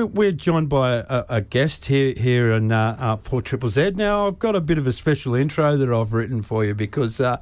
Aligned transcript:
we're, 0.00 0.06
we're 0.06 0.32
joined 0.32 0.68
by 0.68 0.94
a, 0.94 1.24
a 1.28 1.40
guest 1.42 1.86
here 1.86 2.14
here 2.16 2.52
in 2.52 2.72
uh, 2.72 2.96
uh, 2.98 3.16
for 3.16 3.42
Triple 3.42 3.68
Z. 3.68 3.92
Now, 3.96 4.26
I've 4.26 4.38
got 4.38 4.56
a 4.56 4.60
bit 4.60 4.78
of 4.78 4.86
a 4.86 4.92
special 4.92 5.34
intro 5.34 5.76
that 5.76 5.92
I've 5.92 6.12
written 6.14 6.40
for 6.42 6.64
you 6.64 6.74
because 6.74 7.20
uh, 7.20 7.40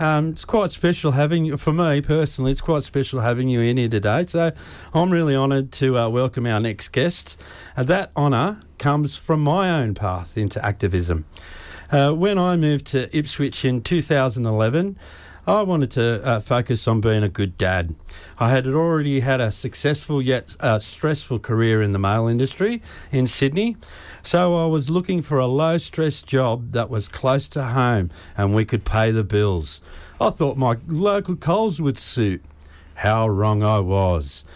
um, 0.00 0.30
it's 0.30 0.44
quite 0.44 0.72
special 0.72 1.12
having 1.12 1.44
you, 1.44 1.56
for 1.56 1.72
me 1.72 2.00
personally, 2.00 2.50
it's 2.50 2.60
quite 2.60 2.82
special 2.82 3.20
having 3.20 3.48
you 3.48 3.60
in 3.60 3.76
here 3.76 3.88
today. 3.88 4.24
So 4.26 4.50
I'm 4.92 5.10
really 5.10 5.36
honoured 5.36 5.70
to 5.72 5.96
uh, 5.96 6.08
welcome 6.08 6.46
our 6.46 6.58
next 6.58 6.88
guest. 6.88 7.40
Uh, 7.76 7.84
that 7.84 8.10
honour 8.16 8.60
comes 8.78 9.16
from 9.16 9.40
my 9.40 9.70
own 9.70 9.94
path 9.94 10.36
into 10.36 10.64
activism. 10.64 11.24
Uh, 11.92 12.12
when 12.12 12.38
I 12.38 12.56
moved 12.56 12.86
to 12.86 13.16
Ipswich 13.16 13.64
in 13.64 13.82
2011, 13.82 14.98
I 15.46 15.60
wanted 15.60 15.90
to 15.92 16.24
uh, 16.24 16.40
focus 16.40 16.88
on 16.88 17.02
being 17.02 17.22
a 17.22 17.28
good 17.28 17.58
dad. 17.58 17.94
I 18.38 18.48
had 18.48 18.66
already 18.66 19.20
had 19.20 19.42
a 19.42 19.50
successful 19.50 20.22
yet 20.22 20.56
uh, 20.58 20.78
stressful 20.78 21.40
career 21.40 21.82
in 21.82 21.92
the 21.92 21.98
mail 21.98 22.26
industry 22.26 22.80
in 23.12 23.26
Sydney, 23.26 23.76
so 24.22 24.56
I 24.56 24.66
was 24.66 24.88
looking 24.88 25.20
for 25.20 25.38
a 25.38 25.46
low 25.46 25.76
stress 25.76 26.22
job 26.22 26.70
that 26.70 26.88
was 26.88 27.08
close 27.08 27.46
to 27.50 27.64
home 27.64 28.10
and 28.38 28.54
we 28.54 28.64
could 28.64 28.86
pay 28.86 29.10
the 29.10 29.22
bills. 29.22 29.82
I 30.18 30.30
thought 30.30 30.56
my 30.56 30.78
local 30.88 31.36
Coles 31.36 31.78
would 31.78 31.98
suit. 31.98 32.42
How 32.94 33.28
wrong 33.28 33.62
I 33.62 33.80
was. 33.80 34.46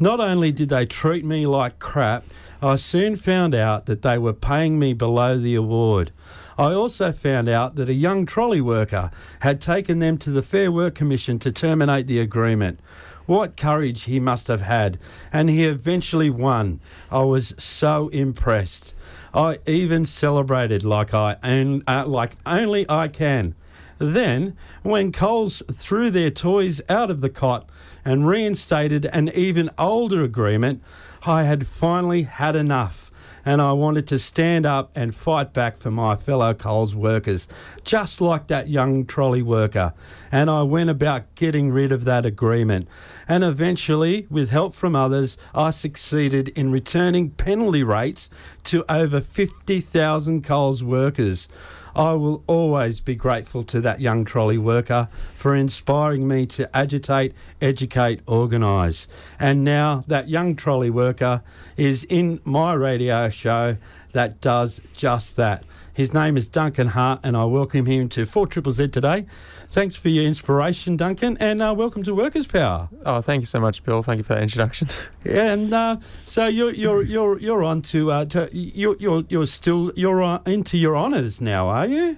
Not 0.00 0.18
only 0.18 0.50
did 0.50 0.70
they 0.70 0.86
treat 0.86 1.24
me 1.24 1.46
like 1.46 1.78
crap, 1.78 2.24
I 2.60 2.74
soon 2.76 3.14
found 3.14 3.54
out 3.54 3.86
that 3.86 4.02
they 4.02 4.18
were 4.18 4.32
paying 4.32 4.78
me 4.78 4.92
below 4.92 5.38
the 5.38 5.54
award. 5.54 6.10
I 6.58 6.72
also 6.72 7.12
found 7.12 7.48
out 7.48 7.76
that 7.76 7.88
a 7.88 7.94
young 7.94 8.26
trolley 8.26 8.60
worker 8.60 9.10
had 9.40 9.60
taken 9.60 9.98
them 9.98 10.18
to 10.18 10.30
the 10.30 10.42
Fair 10.42 10.70
Work 10.70 10.94
Commission 10.94 11.38
to 11.40 11.52
terminate 11.52 12.06
the 12.06 12.18
agreement. 12.18 12.80
What 13.26 13.56
courage 13.56 14.04
he 14.04 14.20
must 14.20 14.48
have 14.48 14.62
had, 14.62 14.98
and 15.32 15.48
he 15.48 15.64
eventually 15.64 16.28
won. 16.28 16.80
I 17.10 17.22
was 17.22 17.54
so 17.56 18.08
impressed. 18.08 18.94
I 19.32 19.58
even 19.66 20.04
celebrated 20.04 20.84
like 20.84 21.14
I 21.14 21.36
own, 21.42 21.82
uh, 21.86 22.04
like 22.06 22.32
only 22.44 22.84
I 22.90 23.08
can. 23.08 23.54
Then, 23.98 24.56
when 24.82 25.12
Coles 25.12 25.62
threw 25.72 26.10
their 26.10 26.30
toys 26.30 26.82
out 26.88 27.10
of 27.10 27.20
the 27.20 27.30
cot 27.30 27.68
and 28.04 28.26
reinstated 28.26 29.06
an 29.06 29.30
even 29.30 29.70
older 29.78 30.22
agreement, 30.22 30.82
I 31.24 31.44
had 31.44 31.66
finally 31.66 32.24
had 32.24 32.56
enough 32.56 33.01
and 33.44 33.60
I 33.60 33.72
wanted 33.72 34.06
to 34.08 34.18
stand 34.18 34.66
up 34.66 34.90
and 34.94 35.14
fight 35.14 35.52
back 35.52 35.76
for 35.76 35.90
my 35.90 36.16
fellow 36.16 36.54
Coles 36.54 36.94
workers, 36.94 37.48
just 37.84 38.20
like 38.20 38.46
that 38.46 38.68
young 38.68 39.04
trolley 39.04 39.42
worker. 39.42 39.92
And 40.30 40.48
I 40.48 40.62
went 40.62 40.90
about 40.90 41.34
getting 41.34 41.70
rid 41.70 41.92
of 41.92 42.04
that 42.04 42.24
agreement. 42.24 42.88
And 43.28 43.44
eventually, 43.44 44.26
with 44.30 44.50
help 44.50 44.74
from 44.74 44.94
others, 44.94 45.38
I 45.54 45.70
succeeded 45.70 46.48
in 46.50 46.70
returning 46.70 47.30
penalty 47.30 47.82
rates 47.82 48.30
to 48.64 48.84
over 48.92 49.20
50,000 49.20 50.44
Coles 50.44 50.84
workers. 50.84 51.48
I 51.94 52.12
will 52.12 52.42
always 52.46 53.00
be 53.00 53.14
grateful 53.14 53.62
to 53.64 53.80
that 53.82 54.00
young 54.00 54.24
trolley 54.24 54.58
worker 54.58 55.08
for 55.34 55.54
inspiring 55.54 56.26
me 56.26 56.46
to 56.46 56.74
agitate, 56.76 57.34
educate, 57.60 58.20
organise. 58.26 59.08
And 59.38 59.64
now 59.64 60.04
that 60.06 60.28
young 60.28 60.56
trolley 60.56 60.90
worker 60.90 61.42
is 61.76 62.04
in 62.04 62.40
my 62.44 62.72
radio 62.72 63.28
show 63.28 63.76
that 64.12 64.40
does 64.40 64.80
just 64.94 65.36
that. 65.36 65.64
His 65.94 66.14
name 66.14 66.38
is 66.38 66.46
Duncan 66.46 66.88
Hart, 66.88 67.20
and 67.22 67.36
I 67.36 67.44
welcome 67.44 67.84
him 67.84 68.08
to 68.10 68.24
4 68.24 68.46
Triple 68.46 68.72
Z 68.72 68.88
today. 68.88 69.26
Thanks 69.68 69.94
for 69.94 70.08
your 70.08 70.24
inspiration, 70.24 70.96
Duncan, 70.96 71.36
and 71.38 71.60
uh, 71.60 71.74
welcome 71.76 72.02
to 72.04 72.14
Workers 72.14 72.46
Power. 72.46 72.88
Oh, 73.04 73.20
thank 73.20 73.42
you 73.42 73.46
so 73.46 73.60
much, 73.60 73.84
Bill. 73.84 74.02
Thank 74.02 74.16
you 74.16 74.24
for 74.24 74.34
that 74.34 74.42
introduction. 74.42 74.88
Yeah, 75.24 75.52
and 75.52 75.72
uh, 75.72 75.98
so 76.24 76.46
you're 76.48 76.72
you're 76.72 77.02
you're 77.02 77.38
you're 77.38 77.62
on 77.62 77.82
to, 77.82 78.10
uh, 78.10 78.24
to 78.24 78.48
you're 78.52 78.96
you're 78.98 79.24
you're 79.28 79.46
still 79.46 79.92
you're 79.94 80.20
uh, 80.22 80.40
into 80.46 80.76
your 80.76 80.96
honours 80.96 81.40
now, 81.40 81.68
are 81.68 81.86
you? 81.86 82.16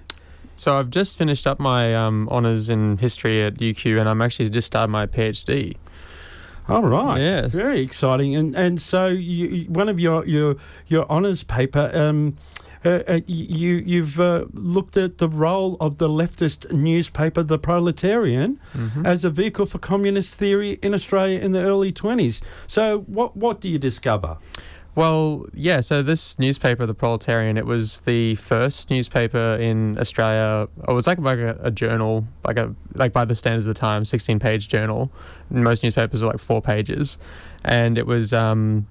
So 0.55 0.79
I've 0.79 0.89
just 0.89 1.17
finished 1.17 1.45
up 1.45 1.59
my 1.59 1.93
um, 1.93 2.27
honours 2.29 2.69
in 2.69 2.97
history 2.97 3.43
at 3.43 3.55
UQ, 3.55 3.99
and 3.99 4.09
I'm 4.09 4.21
actually 4.21 4.49
just 4.49 4.67
started 4.67 4.87
my 4.87 5.05
PhD. 5.05 5.75
All 6.67 6.81
right. 6.81 7.19
Yes. 7.19 7.53
Very 7.53 7.81
exciting. 7.81 8.35
And 8.35 8.55
and 8.55 8.81
so 8.81 9.07
you, 9.07 9.65
one 9.65 9.87
of 9.87 9.99
your 9.99 10.25
your 10.25 10.55
your 10.87 11.05
honours 11.09 11.43
paper. 11.43 11.91
Um, 11.93 12.37
uh, 12.85 13.03
uh, 13.07 13.19
you 13.27 13.83
you've 13.85 14.19
uh, 14.19 14.45
looked 14.53 14.97
at 14.97 15.17
the 15.17 15.27
role 15.27 15.75
of 15.79 15.97
the 15.97 16.07
leftist 16.07 16.71
newspaper, 16.71 17.43
The 17.43 17.57
Proletarian, 17.59 18.59
Mm-hmm. 18.73 19.05
as 19.05 19.23
a 19.23 19.29
vehicle 19.29 19.65
for 19.65 19.79
communist 19.79 20.35
theory 20.35 20.79
in 20.81 20.93
Australia 20.93 21.39
in 21.39 21.51
the 21.51 21.61
early 21.61 21.91
twenties. 21.91 22.41
So 22.67 22.99
what 23.07 23.35
what 23.35 23.61
do 23.61 23.67
you 23.69 23.79
discover? 23.79 24.37
Well, 24.95 25.45
yeah. 25.53 25.81
So 25.81 26.01
this 26.01 26.39
newspaper, 26.39 26.85
The 26.85 26.93
Proletarian, 26.93 27.57
it 27.57 27.65
was 27.65 27.99
the 28.01 28.35
first 28.35 28.89
newspaper 28.89 29.57
in 29.59 29.97
Australia. 29.99 30.69
It 30.87 30.93
was 30.93 31.05
like 31.05 31.19
like 31.19 31.39
a, 31.39 31.57
a 31.61 31.71
journal, 31.71 32.25
like 32.47 32.57
a 32.57 32.73
like 32.93 33.11
by 33.11 33.25
the 33.25 33.35
standards 33.35 33.65
of 33.65 33.73
the 33.73 33.79
time, 33.79 34.05
sixteen 34.05 34.39
page 34.39 34.69
journal. 34.69 35.11
Most 35.49 35.83
newspapers 35.83 36.21
were 36.21 36.29
like 36.29 36.39
four 36.39 36.61
pages, 36.61 37.17
and 37.65 37.97
it 37.97 38.07
was 38.07 38.31
um, 38.31 38.87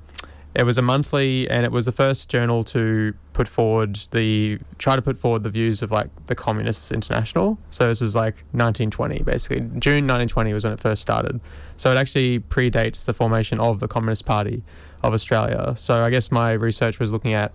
it 0.54 0.64
was 0.64 0.76
a 0.76 0.82
monthly, 0.82 1.48
and 1.48 1.64
it 1.64 1.72
was 1.72 1.86
the 1.86 1.92
first 1.92 2.30
journal 2.30 2.64
to 2.64 3.14
put 3.34 3.46
forward 3.46 3.98
the 4.12 4.58
try 4.78 4.96
to 4.96 5.02
put 5.02 5.18
forward 5.18 5.42
the 5.42 5.50
views 5.50 5.82
of 5.82 5.90
like 5.90 6.08
the 6.26 6.34
Communists 6.34 6.90
International. 6.90 7.58
So 7.68 7.86
this 7.88 8.00
was 8.00 8.16
like 8.16 8.36
1920, 8.52 9.22
basically 9.24 9.60
June 9.78 10.06
1920 10.06 10.54
was 10.54 10.64
when 10.64 10.72
it 10.72 10.80
first 10.80 11.02
started. 11.02 11.40
So 11.76 11.92
it 11.92 11.96
actually 11.96 12.40
predates 12.40 13.04
the 13.04 13.12
formation 13.12 13.60
of 13.60 13.80
the 13.80 13.88
Communist 13.88 14.24
Party 14.24 14.62
of 15.02 15.12
Australia. 15.12 15.74
So 15.76 16.02
I 16.02 16.08
guess 16.08 16.30
my 16.30 16.52
research 16.52 16.98
was 16.98 17.12
looking 17.12 17.34
at 17.34 17.52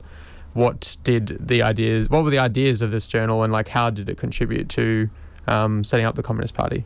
what 0.53 0.97
did 1.03 1.38
the 1.39 1.63
ideas, 1.63 2.09
what 2.09 2.23
were 2.23 2.29
the 2.29 2.39
ideas 2.39 2.81
of 2.81 2.91
this 2.91 3.07
journal, 3.07 3.44
and 3.44 3.51
like 3.51 3.69
how 3.69 3.89
did 3.89 4.09
it 4.09 4.18
contribute 4.18 4.69
to 4.69 5.09
um, 5.47 5.84
setting 5.84 6.06
up 6.06 6.16
the 6.16 6.23
Communist 6.23 6.53
Party. 6.53 6.85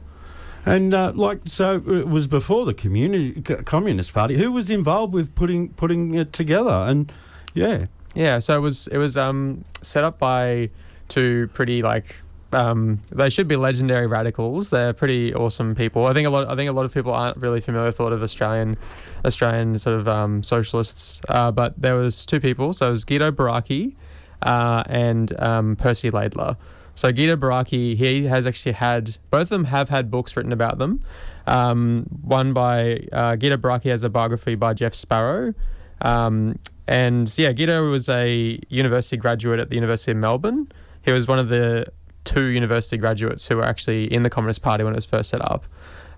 And 0.65 0.93
uh, 0.93 1.11
like 1.13 1.41
so, 1.45 1.75
it 1.75 2.07
was 2.07 2.27
before 2.27 2.65
the 2.65 2.73
community 2.73 3.41
Communist 3.41 4.13
Party. 4.13 4.37
Who 4.37 4.51
was 4.51 4.69
involved 4.69 5.13
with 5.13 5.35
putting 5.35 5.69
putting 5.69 6.15
it 6.15 6.31
together? 6.31 6.71
And 6.71 7.11
yeah, 7.53 7.87
Yeah, 8.13 8.40
so 8.40 8.56
it 8.56 8.62
was 8.62 8.88
it 8.88 8.97
was 8.97 9.18
um, 9.18 9.66
set 9.81 10.03
up 10.03 10.19
by 10.19 10.69
two 11.07 11.50
pretty 11.53 11.81
like 11.81 12.16
um, 12.53 13.01
they 13.12 13.29
should 13.29 13.47
be 13.47 13.56
legendary 13.56 14.07
radicals. 14.07 14.69
They're 14.69 14.94
pretty 14.94 15.34
awesome 15.34 15.75
people. 15.75 16.06
I 16.06 16.13
think 16.13 16.28
a 16.28 16.29
lot. 16.29 16.47
I 16.47 16.56
think 16.56 16.69
a 16.69 16.74
lot 16.74 16.85
of 16.85 16.94
people 16.94 17.13
aren't 17.13 17.38
really 17.38 17.59
familiar 17.59 17.88
with 17.88 18.00
a 18.00 18.03
lot 18.03 18.13
of 18.13 18.22
Australian 18.22 18.78
Australian 19.25 19.78
sort 19.79 20.00
of 20.00 20.07
um, 20.07 20.44
socialists. 20.44 21.22
Uh, 21.28 21.51
but 21.51 21.79
there 21.81 21.96
was 21.96 22.25
two 22.25 22.40
people. 22.40 22.74
So 22.74 22.88
it 22.88 22.91
was 22.91 23.06
Guido 23.06 23.31
Baracchi 23.31 23.96
uh, 24.41 24.84
and 24.88 25.38
um, 25.41 25.75
Percy 25.75 26.12
Laidler. 26.12 26.57
So 26.95 27.12
Guido 27.12 27.35
Baracchi, 27.35 27.95
he 27.95 28.25
has 28.25 28.45
actually 28.45 28.74
had 28.74 29.18
both 29.31 29.44
of 29.44 29.50
them 29.50 29.66
have 29.66 29.90
had 29.90 30.12
books 30.12 30.38
written 30.38 30.51
about 30.51 30.78
them. 30.78 31.01
Um, 31.47 32.06
one 32.22 32.53
by 32.53 33.07
uh, 33.12 33.35
Guido 33.35 33.57
Baracchi 33.57 33.90
has 33.90 34.03
a 34.03 34.09
biography 34.09 34.56
by 34.56 34.74
Jeff 34.74 34.94
Sparrow. 34.94 35.53
Um, 36.01 36.59
and 36.88 37.31
yeah, 37.38 37.51
Guido 37.53 37.89
was 37.89 38.09
a 38.09 38.59
university 38.69 39.17
graduate 39.17 39.59
at 39.59 39.69
the 39.69 39.75
University 39.75 40.11
of 40.11 40.17
Melbourne. 40.17 40.71
He 41.03 41.11
was 41.11 41.27
one 41.27 41.39
of 41.39 41.49
the 41.49 41.88
two 42.23 42.44
university 42.44 42.97
graduates 42.97 43.47
who 43.47 43.57
were 43.57 43.66
actually 43.66 44.11
in 44.13 44.23
the 44.23 44.29
Communist 44.29 44.61
Party 44.61 44.83
when 44.83 44.94
it 44.94 44.97
was 44.97 45.05
first 45.05 45.29
set 45.29 45.41
up. 45.41 45.66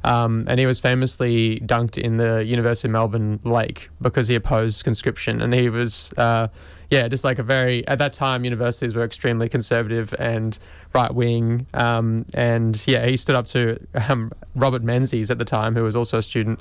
Um, 0.03 0.45
and 0.47 0.59
he 0.59 0.67
was 0.67 0.79
famously 0.79 1.59
dunked 1.61 1.97
in 1.97 2.17
the 2.17 2.45
University 2.45 2.87
of 2.87 2.91
Melbourne 2.91 3.39
lake 3.43 3.89
because 4.01 4.27
he 4.27 4.35
opposed 4.35 4.83
conscription. 4.83 5.41
And 5.41 5.51
he 5.51 5.67
was, 5.67 6.13
uh, 6.15 6.49
yeah, 6.91 7.07
just 7.07 7.23
like 7.23 7.39
a 7.39 7.43
very, 7.43 7.87
at 7.87 7.97
that 7.97 8.13
time, 8.13 8.43
universities 8.43 8.93
were 8.93 9.03
extremely 9.03 9.49
conservative 9.49 10.13
and 10.19 10.59
right 10.93 11.13
wing. 11.13 11.65
Um, 11.73 12.25
and 12.35 12.81
yeah, 12.85 13.07
he 13.07 13.17
stood 13.17 13.35
up 13.35 13.47
to 13.47 13.79
um, 14.07 14.31
Robert 14.53 14.83
Menzies 14.83 15.31
at 15.31 15.39
the 15.39 15.45
time, 15.45 15.73
who 15.75 15.83
was 15.83 15.95
also 15.95 16.19
a 16.19 16.23
student, 16.23 16.59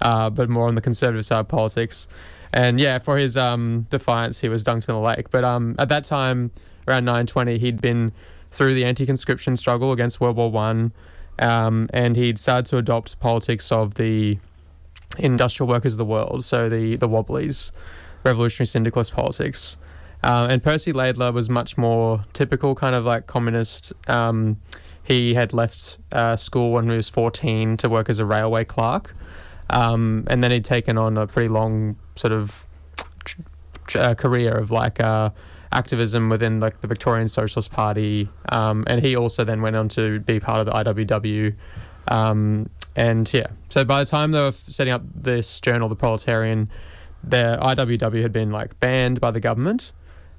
uh, 0.00 0.30
but 0.30 0.48
more 0.48 0.66
on 0.66 0.74
the 0.74 0.80
conservative 0.80 1.26
side 1.26 1.40
of 1.40 1.48
politics. 1.48 2.08
And 2.56 2.80
yeah, 2.80 2.98
for 2.98 3.18
his 3.18 3.36
um, 3.36 3.86
defiance, 3.90 4.40
he 4.40 4.48
was 4.48 4.64
dunked 4.64 4.88
in 4.88 4.94
the 4.94 5.00
lake. 5.00 5.30
But 5.30 5.44
um, 5.44 5.76
at 5.78 5.90
that 5.90 6.04
time, 6.04 6.50
around 6.88 7.04
920, 7.04 7.58
he'd 7.58 7.82
been 7.82 8.12
through 8.50 8.72
the 8.72 8.86
anti-conscription 8.86 9.56
struggle 9.56 9.92
against 9.92 10.22
World 10.22 10.36
War 10.36 10.50
One, 10.50 10.92
um, 11.38 11.90
and 11.92 12.16
he'd 12.16 12.38
started 12.38 12.64
to 12.66 12.78
adopt 12.78 13.20
politics 13.20 13.70
of 13.70 13.96
the 13.96 14.38
industrial 15.18 15.68
workers 15.68 15.92
of 15.92 15.98
the 15.98 16.06
world, 16.06 16.44
so 16.44 16.70
the 16.70 16.96
the 16.96 17.06
Wobblies, 17.06 17.72
revolutionary 18.24 18.66
syndicalist 18.66 19.12
politics. 19.12 19.76
Uh, 20.24 20.48
and 20.50 20.62
Percy 20.62 20.94
Laidler 20.94 21.34
was 21.34 21.50
much 21.50 21.76
more 21.76 22.24
typical, 22.32 22.74
kind 22.74 22.94
of 22.94 23.04
like 23.04 23.26
communist. 23.26 23.92
Um, 24.08 24.58
he 25.04 25.34
had 25.34 25.52
left 25.52 25.98
uh, 26.10 26.36
school 26.36 26.72
when 26.72 26.88
he 26.88 26.96
was 26.96 27.10
14 27.10 27.76
to 27.76 27.90
work 27.90 28.08
as 28.08 28.18
a 28.18 28.24
railway 28.24 28.64
clerk, 28.64 29.12
um, 29.68 30.24
and 30.28 30.42
then 30.42 30.50
he'd 30.50 30.64
taken 30.64 30.96
on 30.96 31.18
a 31.18 31.26
pretty 31.26 31.50
long 31.50 31.96
sort 32.16 32.32
of 32.32 32.66
uh, 33.94 34.14
career 34.14 34.56
of 34.56 34.70
like 34.70 35.00
uh, 35.00 35.30
activism 35.72 36.28
within 36.28 36.60
like 36.60 36.80
the 36.80 36.86
Victorian 36.86 37.28
Socialist 37.28 37.70
Party, 37.70 38.28
um, 38.50 38.84
and 38.86 39.04
he 39.04 39.14
also 39.16 39.44
then 39.44 39.62
went 39.62 39.76
on 39.76 39.88
to 39.90 40.20
be 40.20 40.40
part 40.40 40.60
of 40.60 40.66
the 40.66 40.72
IWW. 40.72 41.54
Um, 42.08 42.70
and 42.94 43.32
yeah, 43.32 43.46
so 43.68 43.84
by 43.84 44.02
the 44.02 44.10
time 44.10 44.32
they 44.32 44.40
were 44.40 44.52
setting 44.52 44.92
up 44.92 45.02
this 45.14 45.60
journal, 45.60 45.88
the 45.88 45.96
Proletarian, 45.96 46.70
their 47.22 47.58
IWW 47.58 48.22
had 48.22 48.32
been 48.32 48.50
like 48.50 48.78
banned 48.80 49.20
by 49.20 49.30
the 49.30 49.40
government, 49.40 49.92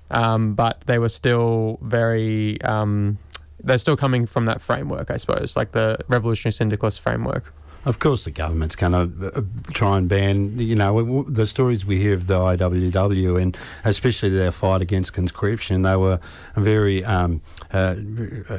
um, 0.10 0.56
but 0.56 0.82
they 0.82 1.00
were 1.00 1.10
still 1.10 1.80
very. 1.82 2.62
Um, 2.62 3.20
they're 3.64 3.80
still 3.80 3.98
coming 3.98 4.28
from 4.28 4.46
that 4.46 4.62
framework, 4.62 5.10
I 5.10 5.18
suppose, 5.18 5.58
like 5.58 5.72
the 5.72 5.98
revolutionary 6.08 6.54
syndicalist 6.54 7.02
framework. 7.02 7.54
Of 7.86 8.00
course, 8.00 8.26
the 8.26 8.32
government's 8.32 8.76
going 8.76 8.92
to 8.92 9.32
uh, 9.34 9.42
try 9.74 9.98
and 9.98 10.10
ban, 10.10 10.60
you 10.60 10.76
know, 10.76 11.24
the 11.24 11.46
stories 11.46 11.86
we 11.86 11.98
hear 12.00 12.14
of 12.14 12.28
the 12.28 12.36
IWW 12.36 13.42
and 13.42 13.58
especially 13.86 14.30
their 14.30 14.52
fight 14.52 14.82
against 14.82 15.14
conscription, 15.14 15.84
they 15.84 15.96
were 15.96 16.20
very 16.56 17.06
um, 17.06 17.42
uh, 17.72 17.96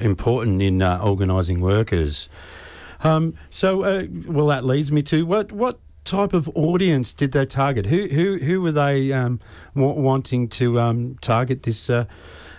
important 0.01 0.63
in 0.63 0.81
uh, 0.81 1.01
organising 1.03 1.61
workers. 1.61 2.29
Um, 3.05 3.35
so, 3.51 3.83
uh, 3.83 4.07
well, 4.27 4.47
that 4.47 4.65
leads 4.65 4.91
me 4.91 5.03
to 5.03 5.25
what 5.25 5.53
what 5.53 5.79
type 6.05 6.33
of 6.33 6.49
audience 6.55 7.13
did 7.13 7.33
they 7.33 7.47
target? 7.47 7.87
Who 7.87 8.09
who 8.09 8.39
who 8.39 8.63
were 8.63 8.73
they 8.73 9.13
um, 9.13 9.41
w- 9.75 10.01
wanting 10.01 10.49
to 10.49 10.81
um, 10.81 11.17
target 11.21 11.63
this 11.63 11.91
uh, 11.91 12.07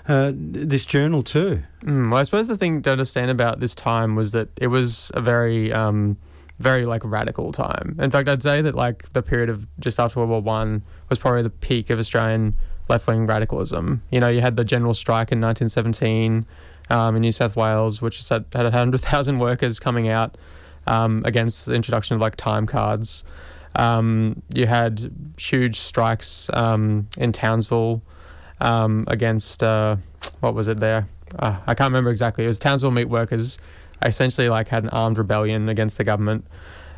uh, 0.08 0.32
this 0.36 0.86
journal 0.86 1.24
to? 1.24 1.64
Mm, 1.82 2.12
well, 2.12 2.20
I 2.20 2.24
suppose 2.24 2.48
the 2.48 2.58
thing 2.58 2.82
to 2.84 2.92
understand 2.92 3.32
about 3.32 3.60
this 3.60 3.76
time 3.76 4.16
was 4.16 4.32
that 4.32 4.50
it 4.58 4.68
was 4.68 5.12
a 5.14 5.22
very 5.22 5.74
um, 5.74 6.18
very 6.60 6.86
like 6.86 7.04
radical 7.04 7.52
time. 7.52 7.98
In 8.00 8.12
fact, 8.12 8.28
I'd 8.28 8.44
say 8.44 8.62
that 8.62 8.76
like 8.76 9.12
the 9.14 9.22
period 9.22 9.50
of 9.50 9.68
just 9.80 10.00
after 10.00 10.20
World 10.20 10.30
War 10.30 10.42
One 10.42 10.84
was 11.10 11.18
probably 11.18 11.42
the 11.42 11.50
peak 11.50 11.90
of 11.90 12.00
Australian 12.00 12.58
left 12.90 13.08
wing 13.08 13.26
radicalism. 13.26 14.02
You 14.12 14.20
know, 14.20 14.28
you 14.28 14.42
had 14.42 14.56
the 14.56 14.66
general 14.66 14.94
strike 14.94 15.32
in 15.32 15.40
1917 15.40 16.46
um, 16.90 17.16
in 17.16 17.22
New 17.22 17.32
South 17.32 17.56
Wales, 17.56 18.02
which 18.02 18.28
had 18.28 18.46
had 18.54 18.64
100,000 18.64 19.40
workers 19.40 19.80
coming 19.80 20.10
out 20.10 20.38
um, 20.88 21.22
against 21.26 21.66
the 21.66 21.74
introduction 21.74 22.16
of 22.16 22.22
like 22.22 22.36
time 22.36 22.66
cards. 22.66 23.24
Um, 23.76 24.42
you 24.54 24.66
had 24.66 25.12
huge 25.38 25.80
strikes 25.80 26.50
um, 26.54 27.08
in 27.18 27.32
Townsville 27.32 28.02
um, 28.60 29.06
against 29.08 29.64
uh, 29.64 29.96
what 30.40 30.54
was 30.54 30.68
it 30.68 30.80
there? 30.80 31.08
Uh, 31.38 31.58
I 31.68 31.76
can't 31.76 31.90
remember 31.90 32.10
exactly. 32.10 32.44
It 32.44 32.48
was 32.48 32.60
Townsville 32.60 32.92
meat 32.92 33.06
workers. 33.06 33.60
Essentially, 34.06 34.50
like 34.50 34.68
had 34.68 34.84
an 34.84 34.90
armed 34.90 35.18
rebellion 35.18 35.70
against 35.70 35.98
the 35.98 36.04
government. 36.04 36.46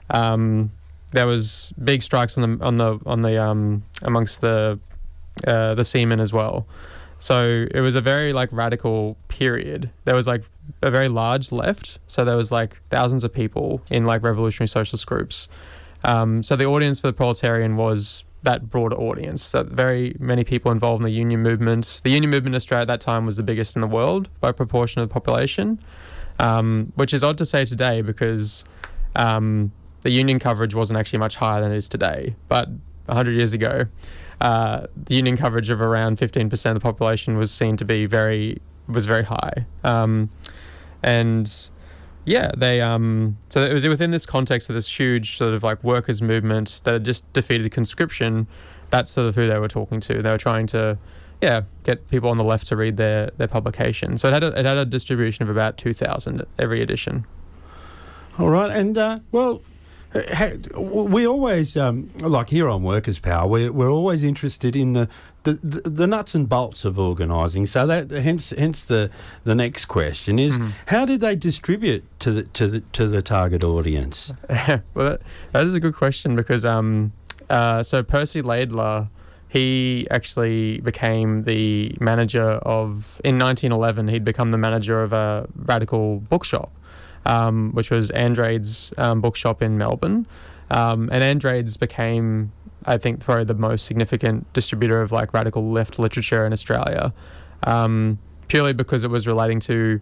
Um, 0.09 0.71
there 1.11 1.27
was 1.27 1.73
big 1.83 2.01
strikes 2.01 2.37
on 2.37 2.57
the 2.57 2.65
on 2.65 2.77
the 2.77 2.99
on 3.05 3.21
the 3.21 3.43
um, 3.43 3.83
amongst 4.03 4.41
the 4.41 4.79
uh, 5.47 5.73
the 5.75 5.85
seamen 5.85 6.19
as 6.19 6.31
well. 6.31 6.67
So 7.19 7.67
it 7.69 7.81
was 7.81 7.93
a 7.93 8.01
very 8.01 8.33
like 8.33 8.49
radical 8.51 9.15
period. 9.27 9.91
There 10.05 10.15
was 10.15 10.25
like 10.25 10.43
a 10.81 10.89
very 10.89 11.07
large 11.07 11.51
left. 11.51 11.99
So 12.07 12.25
there 12.25 12.35
was 12.35 12.51
like 12.51 12.81
thousands 12.89 13.23
of 13.23 13.31
people 13.31 13.81
in 13.91 14.05
like 14.05 14.23
revolutionary 14.23 14.67
socialist 14.67 15.05
groups. 15.05 15.47
Um, 16.03 16.41
so 16.41 16.55
the 16.55 16.65
audience 16.65 16.99
for 16.99 17.07
the 17.07 17.13
proletarian 17.13 17.77
was 17.77 18.25
that 18.41 18.69
broader 18.69 18.95
audience. 18.95 19.51
That 19.51 19.67
very 19.67 20.15
many 20.19 20.43
people 20.43 20.71
involved 20.71 21.01
in 21.01 21.05
the 21.05 21.11
union 21.11 21.41
movement. 21.41 22.01
The 22.03 22.09
union 22.09 22.31
movement 22.31 22.55
in 22.55 22.57
Australia 22.57 22.81
at 22.81 22.87
that 22.87 23.01
time 23.01 23.27
was 23.27 23.37
the 23.37 23.43
biggest 23.43 23.75
in 23.75 23.81
the 23.81 23.87
world 23.87 24.29
by 24.39 24.51
proportion 24.51 25.01
of 25.01 25.07
the 25.07 25.13
population, 25.13 25.79
um, 26.41 26.91
which 26.95 27.13
is 27.13 27.23
odd 27.23 27.37
to 27.37 27.45
say 27.45 27.63
today 27.63 28.01
because 28.01 28.65
um, 29.15 29.71
the 30.01 30.11
union 30.11 30.39
coverage 30.39 30.73
wasn't 30.73 30.99
actually 30.99 31.19
much 31.19 31.35
higher 31.35 31.61
than 31.61 31.71
it 31.71 31.77
is 31.77 31.87
today. 31.87 32.35
But 32.47 32.67
100 33.05 33.31
years 33.31 33.53
ago, 33.53 33.85
uh, 34.41 34.87
the 34.97 35.15
union 35.15 35.37
coverage 35.37 35.69
of 35.69 35.81
around 35.81 36.17
15% 36.17 36.65
of 36.65 36.73
the 36.73 36.79
population 36.79 37.37
was 37.37 37.51
seen 37.51 37.77
to 37.77 37.85
be 37.85 38.07
very 38.07 38.59
was 38.87 39.05
very 39.05 39.23
high. 39.23 39.65
Um, 39.83 40.31
and 41.03 41.69
yeah, 42.25 42.51
they 42.57 42.81
um, 42.81 43.37
so 43.49 43.63
it 43.63 43.73
was 43.73 43.87
within 43.87 44.11
this 44.11 44.25
context 44.25 44.69
of 44.69 44.75
this 44.75 44.99
huge 44.99 45.37
sort 45.37 45.53
of 45.53 45.63
like 45.63 45.83
workers' 45.83 46.21
movement 46.21 46.81
that 46.83 46.93
had 46.93 47.05
just 47.05 47.31
defeated 47.33 47.71
conscription. 47.71 48.47
That's 48.89 49.11
sort 49.11 49.27
of 49.27 49.35
who 49.35 49.47
they 49.47 49.59
were 49.59 49.67
talking 49.67 49.99
to. 50.01 50.21
They 50.21 50.29
were 50.29 50.37
trying 50.37 50.67
to, 50.67 50.97
yeah, 51.41 51.61
get 51.83 52.07
people 52.09 52.29
on 52.29 52.37
the 52.37 52.43
left 52.43 52.67
to 52.67 52.75
read 52.75 52.97
their 52.97 53.31
their 53.37 53.47
publication. 53.47 54.17
So 54.17 54.27
it 54.27 54.33
had 54.33 54.43
a, 54.43 54.59
it 54.59 54.65
had 54.65 54.77
a 54.77 54.85
distribution 54.85 55.43
of 55.43 55.49
about 55.49 55.77
two 55.77 55.93
thousand 55.93 56.45
every 56.59 56.81
edition. 56.81 57.25
All 58.39 58.49
right, 58.49 58.71
and 58.71 58.97
uh, 58.97 59.17
well, 59.31 59.61
we 60.75 61.25
always 61.25 61.75
um, 61.75 62.09
like 62.19 62.49
here 62.49 62.69
on 62.69 62.83
Workers' 62.83 63.19
Power. 63.19 63.47
We're, 63.47 63.71
we're 63.71 63.89
always 63.89 64.23
interested 64.23 64.75
in 64.75 64.93
the, 64.93 65.09
the, 65.43 65.53
the 65.89 66.07
nuts 66.07 66.35
and 66.35 66.47
bolts 66.47 66.85
of 66.85 66.99
organising. 66.99 67.65
So 67.65 67.87
that 67.87 68.11
hence 68.11 68.51
hence 68.51 68.83
the 68.83 69.09
the 69.43 69.55
next 69.55 69.85
question 69.85 70.37
is 70.37 70.59
mm-hmm. 70.59 70.71
how 70.87 71.05
did 71.05 71.21
they 71.21 71.35
distribute 71.35 72.03
to 72.19 72.31
the 72.31 72.43
to 72.43 72.67
the 72.67 72.79
to 72.81 73.07
the 73.07 73.21
target 73.21 73.63
audience? 73.63 74.31
well, 74.49 74.81
that, 74.95 75.21
that 75.53 75.65
is 75.65 75.73
a 75.73 75.79
good 75.79 75.95
question 75.95 76.35
because 76.35 76.65
um 76.65 77.13
uh, 77.49 77.83
so 77.83 78.01
Percy 78.01 78.41
Laidler 78.41 79.09
he 79.51 80.07
actually 80.09 80.79
became 80.79 81.43
the 81.43 81.95
manager 81.99 82.43
of 82.63 83.19
in 83.23 83.37
1911 83.37 84.07
he'd 84.07 84.23
become 84.23 84.51
the 84.51 84.57
manager 84.57 85.03
of 85.03 85.11
a 85.11 85.47
radical 85.55 86.19
bookshop 86.21 86.71
um, 87.25 87.71
which 87.71 87.91
was 87.91 88.09
Andrade's 88.11 88.93
um, 88.97 89.21
bookshop 89.21 89.61
in 89.61 89.77
Melbourne. 89.77 90.25
Um, 90.69 91.09
and 91.11 91.23
Andrade's 91.23 91.77
became, 91.77 92.51
I 92.85 92.97
think, 92.97 93.19
probably 93.19 93.43
the 93.43 93.53
most 93.53 93.85
significant 93.85 94.51
distributor 94.53 95.01
of 95.01 95.11
like 95.11 95.33
radical 95.33 95.69
left 95.71 95.99
literature 95.99 96.45
in 96.45 96.53
Australia, 96.53 97.13
um, 97.63 98.19
purely 98.47 98.73
because 98.73 99.03
it 99.03 99.09
was 99.09 99.27
relating 99.27 99.59
to, 99.61 99.99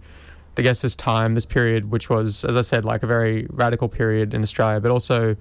I 0.58 0.62
guess, 0.62 0.82
this 0.82 0.96
time, 0.96 1.36
this 1.36 1.46
period, 1.46 1.92
which 1.92 2.10
was, 2.10 2.46
as 2.46 2.56
I 2.56 2.62
said, 2.62 2.86
like 2.86 3.04
a 3.04 3.08
very 3.08 3.48
radical 3.50 3.90
period 3.90 4.34
in 4.34 4.42
Australia, 4.42 4.80
but 4.80 4.92
also 4.92 5.36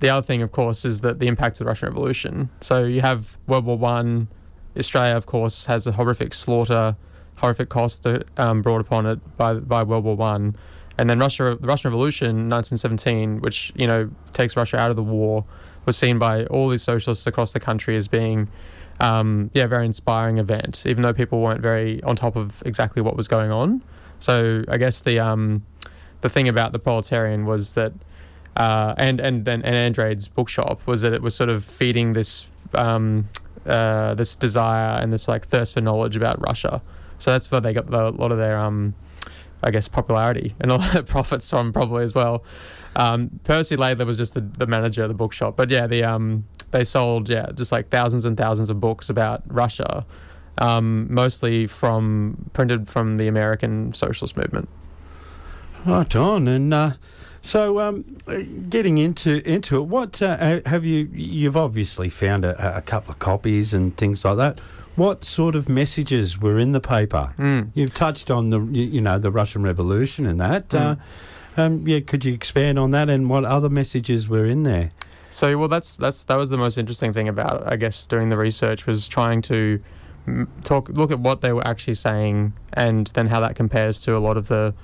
the 0.00 0.08
other 0.08 0.24
thing, 0.24 0.42
of 0.42 0.52
course, 0.52 0.84
is 0.84 1.00
that 1.00 1.18
the 1.18 1.26
impact 1.26 1.56
of 1.56 1.64
the 1.64 1.64
Russian 1.66 1.88
Revolution. 1.88 2.50
So 2.60 2.84
you 2.84 3.00
have 3.00 3.38
World 3.46 3.64
War 3.64 3.78
One. 3.78 4.28
Australia, 4.76 5.16
of 5.16 5.26
course, 5.26 5.66
has 5.66 5.86
a 5.86 5.92
horrific 5.92 6.32
slaughter, 6.34 6.96
horrific 7.36 7.68
cost 7.68 8.06
um, 8.36 8.62
brought 8.62 8.80
upon 8.80 9.06
it 9.06 9.36
by 9.36 9.54
by 9.54 9.82
World 9.82 10.04
War 10.04 10.16
One. 10.16 10.56
And 10.98 11.08
then 11.08 11.20
Russia, 11.20 11.56
the 11.60 11.68
Russian 11.68 11.90
Revolution, 11.90 12.48
1917, 12.48 13.40
which 13.40 13.72
you 13.74 13.86
know 13.86 14.10
takes 14.32 14.56
Russia 14.56 14.78
out 14.78 14.90
of 14.90 14.96
the 14.96 15.02
war, 15.02 15.44
was 15.84 15.96
seen 15.96 16.18
by 16.18 16.44
all 16.46 16.68
these 16.68 16.82
socialists 16.82 17.26
across 17.26 17.52
the 17.52 17.60
country 17.60 17.96
as 17.96 18.08
being, 18.08 18.48
um, 19.00 19.50
yeah, 19.54 19.64
a 19.64 19.68
very 19.68 19.86
inspiring 19.86 20.38
event. 20.38 20.84
Even 20.86 21.02
though 21.02 21.12
people 21.12 21.40
weren't 21.40 21.60
very 21.60 22.02
on 22.02 22.16
top 22.16 22.36
of 22.36 22.62
exactly 22.66 23.02
what 23.02 23.16
was 23.16 23.28
going 23.28 23.50
on. 23.50 23.82
So 24.20 24.64
I 24.68 24.76
guess 24.76 25.00
the 25.00 25.20
um, 25.20 25.64
the 26.20 26.28
thing 26.28 26.48
about 26.48 26.72
the 26.72 26.78
proletarian 26.78 27.46
was 27.46 27.74
that, 27.74 27.92
uh, 28.58 28.94
and 28.98 29.20
and 29.20 29.44
then 29.46 29.62
and 29.62 29.74
Andrade's 29.74 30.28
bookshop 30.28 30.86
was 30.86 31.00
that 31.00 31.14
it 31.14 31.22
was 31.22 31.34
sort 31.34 31.48
of 31.48 31.64
feeding 31.64 32.12
this 32.12 32.50
um, 32.74 33.28
uh, 33.64 34.14
this 34.14 34.36
desire 34.36 35.00
and 35.00 35.12
this 35.12 35.28
like 35.28 35.46
thirst 35.46 35.74
for 35.74 35.80
knowledge 35.80 36.16
about 36.16 36.40
Russia. 36.46 36.82
So 37.18 37.32
that's 37.32 37.50
where 37.50 37.60
they 37.60 37.72
got 37.72 37.90
the, 37.90 38.08
a 38.08 38.10
lot 38.10 38.30
of 38.30 38.38
their 38.38 38.58
um, 38.58 38.94
I 39.62 39.70
guess, 39.70 39.88
popularity 39.88 40.54
and 40.60 40.70
all 40.70 40.78
the 40.78 41.02
profits 41.06 41.50
from 41.50 41.72
probably 41.72 42.04
as 42.04 42.14
well. 42.14 42.44
Um, 42.96 43.40
Percy 43.44 43.76
Laidler 43.76 44.06
was 44.06 44.16
just 44.16 44.34
the, 44.34 44.40
the 44.40 44.66
manager 44.66 45.02
of 45.02 45.08
the 45.08 45.14
bookshop, 45.14 45.56
but 45.56 45.70
yeah, 45.70 45.86
the 45.86 46.04
um, 46.04 46.46
they 46.70 46.84
sold 46.84 47.28
yeah 47.28 47.50
just 47.54 47.72
like 47.72 47.90
thousands 47.90 48.24
and 48.24 48.36
thousands 48.36 48.70
of 48.70 48.80
books 48.80 49.08
about 49.08 49.42
Russia, 49.46 50.06
um, 50.58 51.12
mostly 51.12 51.66
from 51.66 52.50
printed 52.52 52.88
from 52.88 53.16
the 53.16 53.28
American 53.28 53.92
socialist 53.92 54.36
movement. 54.36 54.68
Right 55.84 56.14
on, 56.16 56.48
and 56.48 56.74
uh, 56.74 56.90
so 57.48 57.80
um, 57.80 58.04
getting 58.68 58.98
into 58.98 59.48
into 59.48 59.76
it, 59.76 59.86
what 59.86 60.20
uh, 60.22 60.60
have 60.66 60.84
you? 60.84 61.08
You've 61.12 61.56
obviously 61.56 62.08
found 62.08 62.44
a, 62.44 62.76
a 62.76 62.82
couple 62.82 63.12
of 63.12 63.18
copies 63.18 63.74
and 63.74 63.96
things 63.96 64.24
like 64.24 64.36
that 64.36 64.60
what 64.98 65.24
sort 65.24 65.54
of 65.54 65.68
messages 65.68 66.40
were 66.40 66.58
in 66.58 66.72
the 66.72 66.80
paper? 66.80 67.32
Mm. 67.38 67.70
You've 67.72 67.94
touched 67.94 68.30
on 68.30 68.50
the 68.50 68.60
you 68.60 69.00
know 69.00 69.18
the 69.18 69.30
Russian 69.30 69.62
Revolution 69.62 70.26
and 70.26 70.40
that. 70.40 70.68
Mm. 70.70 70.98
Uh, 71.56 71.60
um, 71.60 71.88
yeah, 71.88 72.00
could 72.00 72.24
you 72.24 72.34
expand 72.34 72.78
on 72.78 72.90
that 72.90 73.08
and 73.08 73.30
what 73.30 73.44
other 73.44 73.68
messages 73.68 74.28
were 74.28 74.44
in 74.44 74.64
there? 74.64 74.90
So 75.30 75.56
well, 75.56 75.68
that's 75.68 75.96
that's 75.96 76.24
that 76.24 76.36
was 76.36 76.50
the 76.50 76.56
most 76.56 76.78
interesting 76.78 77.12
thing 77.12 77.28
about 77.28 77.70
I 77.70 77.76
guess 77.76 78.06
doing 78.06 78.28
the 78.28 78.36
research 78.36 78.86
was 78.86 79.06
trying 79.06 79.42
to 79.42 79.80
talk 80.64 80.88
look 80.90 81.10
at 81.10 81.20
what 81.20 81.40
they 81.40 81.52
were 81.52 81.66
actually 81.66 81.94
saying 81.94 82.52
and 82.74 83.06
then 83.08 83.28
how 83.28 83.40
that 83.40 83.56
compares 83.56 84.00
to 84.00 84.16
a 84.16 84.18
lot 84.18 84.36
of 84.36 84.48
the 84.48 84.74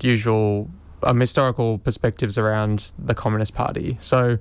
usual 0.00 0.68
um, 1.02 1.20
historical 1.20 1.78
perspectives 1.78 2.38
around 2.38 2.92
the 2.98 3.14
Communist 3.14 3.54
Party. 3.54 3.96
So 4.00 4.38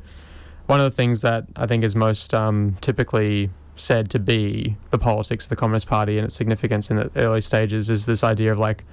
one 0.67 0.79
of 0.79 0.85
the 0.85 0.95
things 0.95 1.21
that 1.21 1.45
I 1.55 1.67
think 1.67 1.83
is 1.83 1.95
most 1.95 2.33
um, 2.33 2.77
typically 2.81 3.49
said 3.75 4.09
to 4.11 4.19
be 4.19 4.77
the 4.89 4.97
politics 4.97 5.45
of 5.45 5.49
the 5.49 5.55
Communist 5.55 5.87
Party 5.87 6.17
and 6.17 6.25
its 6.25 6.35
significance 6.35 6.91
in 6.91 6.97
the 6.97 7.11
early 7.15 7.41
stages 7.41 7.89
is 7.89 8.05
this 8.05 8.23
idea 8.23 8.51
of 8.51 8.59
like 8.59 8.83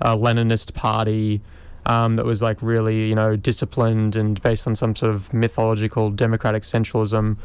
a 0.00 0.16
Leninist 0.16 0.74
party 0.74 1.40
um, 1.86 2.16
that 2.16 2.24
was 2.24 2.42
like 2.42 2.60
really, 2.62 3.08
you 3.08 3.14
know, 3.14 3.36
disciplined 3.36 4.16
and 4.16 4.40
based 4.42 4.66
on 4.66 4.74
some 4.74 4.94
sort 4.94 5.14
of 5.14 5.32
mythological 5.32 6.10
democratic 6.10 6.62
centralism. 6.62 7.36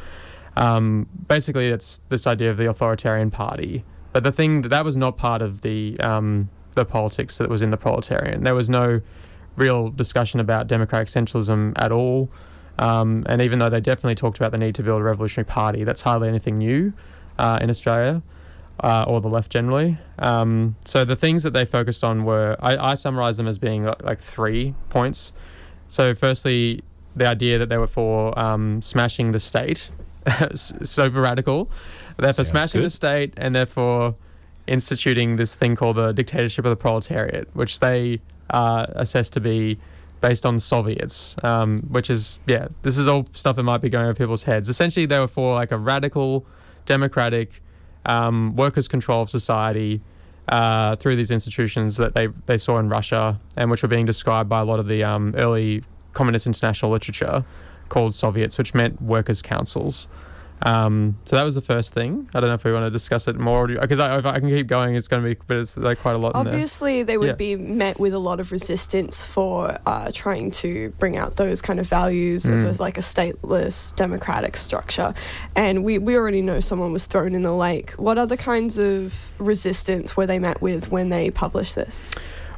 Um, 0.55 1.07
basically, 1.27 1.67
it's 1.67 1.99
this 2.09 2.27
idea 2.27 2.49
of 2.49 2.57
the 2.57 2.69
authoritarian 2.69 3.31
party. 3.31 3.83
But 4.13 4.23
the 4.23 4.31
thing 4.31 4.61
that 4.61 4.69
that 4.69 4.85
was 4.85 4.95
not 4.95 5.17
part 5.17 5.41
of 5.41 5.61
the 5.61 5.99
um, 5.99 6.49
the 6.75 6.85
politics 6.85 7.37
that 7.37 7.49
was 7.49 7.61
in 7.61 7.71
the 7.71 7.77
proletarian. 7.77 8.43
There 8.43 8.55
was 8.55 8.69
no 8.69 9.01
real 9.55 9.89
discussion 9.89 10.39
about 10.39 10.67
democratic 10.67 11.07
centralism 11.07 11.73
at 11.77 11.91
all. 11.91 12.29
Um, 12.77 13.23
and 13.27 13.41
even 13.41 13.59
though 13.59 13.69
they 13.69 13.79
definitely 13.79 14.15
talked 14.15 14.37
about 14.37 14.51
the 14.51 14.57
need 14.57 14.75
to 14.75 14.83
build 14.83 15.01
a 15.01 15.03
revolutionary 15.03 15.45
party, 15.45 15.83
that's 15.83 16.01
hardly 16.01 16.27
anything 16.27 16.57
new 16.57 16.93
uh, 17.37 17.59
in 17.61 17.69
Australia 17.69 18.21
uh, 18.81 19.05
or 19.07 19.21
the 19.21 19.29
left 19.29 19.51
generally. 19.51 19.97
Um, 20.19 20.75
so 20.85 21.05
the 21.05 21.15
things 21.15 21.43
that 21.43 21.53
they 21.53 21.65
focused 21.65 22.03
on 22.03 22.25
were, 22.25 22.57
I, 22.59 22.91
I 22.91 22.95
summarise 22.95 23.37
them 23.37 23.47
as 23.47 23.57
being 23.57 23.85
like, 23.85 24.03
like 24.03 24.19
three 24.19 24.75
points. 24.89 25.33
So, 25.87 26.15
firstly, 26.15 26.81
the 27.15 27.27
idea 27.27 27.57
that 27.59 27.69
they 27.69 27.77
were 27.77 27.87
for 27.87 28.37
um, 28.37 28.81
smashing 28.81 29.31
the 29.31 29.39
state, 29.39 29.91
super 30.53 31.21
radical. 31.21 31.69
They're 32.17 32.33
for 32.33 32.43
Sounds 32.43 32.49
smashing 32.49 32.81
good. 32.81 32.87
the 32.87 32.89
state 32.89 33.33
and 33.37 33.53
therefore 33.53 34.15
instituting 34.67 35.35
this 35.35 35.55
thing 35.55 35.75
called 35.75 35.97
the 35.97 36.11
dictatorship 36.11 36.65
of 36.65 36.69
the 36.69 36.75
proletariat, 36.75 37.47
which 37.53 37.79
they 37.79 38.19
uh, 38.49 38.85
assess 38.89 39.29
to 39.31 39.39
be 39.39 39.77
based 40.21 40.45
on 40.45 40.59
Soviets, 40.59 41.35
um, 41.43 41.81
which 41.89 42.09
is, 42.09 42.39
yeah, 42.47 42.67
this 42.81 42.97
is 42.97 43.07
all 43.07 43.27
stuff 43.33 43.55
that 43.57 43.63
might 43.63 43.81
be 43.81 43.89
going 43.89 44.05
over 44.05 44.15
people's 44.15 44.43
heads. 44.43 44.69
Essentially, 44.69 45.05
they 45.05 45.19
were 45.19 45.27
for 45.27 45.53
like 45.53 45.71
a 45.71 45.77
radical, 45.77 46.45
democratic, 46.85 47.61
um, 48.05 48.55
workers' 48.55 48.87
control 48.87 49.21
of 49.21 49.29
society 49.29 50.01
uh, 50.49 50.95
through 50.95 51.15
these 51.15 51.31
institutions 51.31 51.97
that 51.97 52.13
they, 52.13 52.27
they 52.45 52.57
saw 52.57 52.79
in 52.79 52.89
Russia 52.89 53.39
and 53.57 53.69
which 53.71 53.81
were 53.81 53.89
being 53.89 54.05
described 54.05 54.49
by 54.49 54.59
a 54.59 54.65
lot 54.65 54.79
of 54.79 54.87
the 54.87 55.03
um, 55.03 55.33
early 55.37 55.83
communist 56.13 56.45
international 56.47 56.91
literature 56.91 57.43
called 57.89 58.13
Soviets, 58.13 58.57
which 58.57 58.73
meant 58.73 59.01
workers' 59.01 59.41
councils. 59.41 60.07
Um, 60.61 61.17
so 61.25 61.35
that 61.35 61.43
was 61.43 61.53
the 61.55 61.61
first 61.61 61.93
thing. 61.93 62.29
I 62.33 62.39
don't 62.39 62.47
know 62.49 62.55
if 62.55 62.63
we 62.63 62.71
want 62.71 62.85
to 62.85 62.89
discuss 62.89 63.27
it 63.27 63.35
more 63.37 63.67
because 63.67 63.99
I, 63.99 64.17
if 64.17 64.25
I 64.25 64.39
can 64.39 64.49
keep 64.49 64.67
going, 64.67 64.95
it's 64.95 65.07
going 65.07 65.21
to 65.21 65.29
be, 65.35 65.39
but 65.47 65.57
it's 65.57 65.75
like 65.77 65.99
quite 65.99 66.15
a 66.15 66.17
lot 66.17 66.35
in 66.35 66.45
there. 66.45 66.53
Obviously, 66.53 67.03
they 67.03 67.17
would 67.17 67.27
Yeah. 67.27 67.33
be 67.33 67.55
met 67.57 67.99
with 67.99 68.13
a 68.13 68.19
lot 68.19 68.39
of 68.39 68.51
resistance 68.51 69.23
for 69.23 69.77
uh, 69.85 70.11
trying 70.13 70.51
to 70.51 70.89
bring 70.97 71.17
out 71.17 71.35
those 71.35 71.61
kind 71.61 71.79
of 71.79 71.87
values 71.87 72.45
of 72.45 72.53
Mm. 72.55 72.79
a, 72.79 72.81
like 72.81 72.97
a 72.97 73.01
stateless 73.01 73.93
democratic 73.95 74.55
structure. 74.55 75.13
And 75.55 75.83
we, 75.83 75.97
we 75.99 76.15
already 76.15 76.41
know 76.41 76.61
someone 76.61 76.93
was 76.93 77.05
thrown 77.05 77.35
in 77.35 77.41
the 77.43 77.53
lake. 77.53 77.91
What 77.91 78.17
other 78.17 78.37
kinds 78.37 78.77
of 78.77 79.31
resistance 79.37 80.15
were 80.15 80.25
they 80.25 80.39
met 80.39 80.61
with 80.61 80.89
when 80.89 81.09
they 81.09 81.29
published 81.31 81.75
this? 81.75 82.05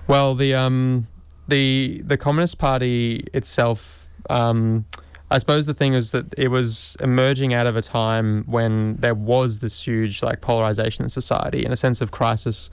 Well, 0.07 0.35
the 0.35 0.53
um, 0.55 1.07
the 1.47 2.01
the 2.05 2.15
Communist 2.17 2.59
Party 2.59 3.25
itself, 3.33 4.07
um, 4.29 4.85
I 5.29 5.39
suppose 5.39 5.65
the 5.65 5.73
thing 5.73 5.93
is 5.93 6.11
that 6.11 6.33
it 6.37 6.47
was 6.47 6.95
emerging 7.01 7.53
out 7.53 7.67
of 7.67 7.75
a 7.75 7.81
time 7.81 8.43
when 8.45 8.95
there 8.97 9.15
was 9.15 9.59
this 9.59 9.85
huge 9.85 10.23
like 10.23 10.39
polarization 10.39 11.03
in 11.03 11.09
society 11.09 11.63
and 11.65 11.73
a 11.73 11.77
sense 11.77 11.99
of 11.99 12.11
crisis 12.11 12.69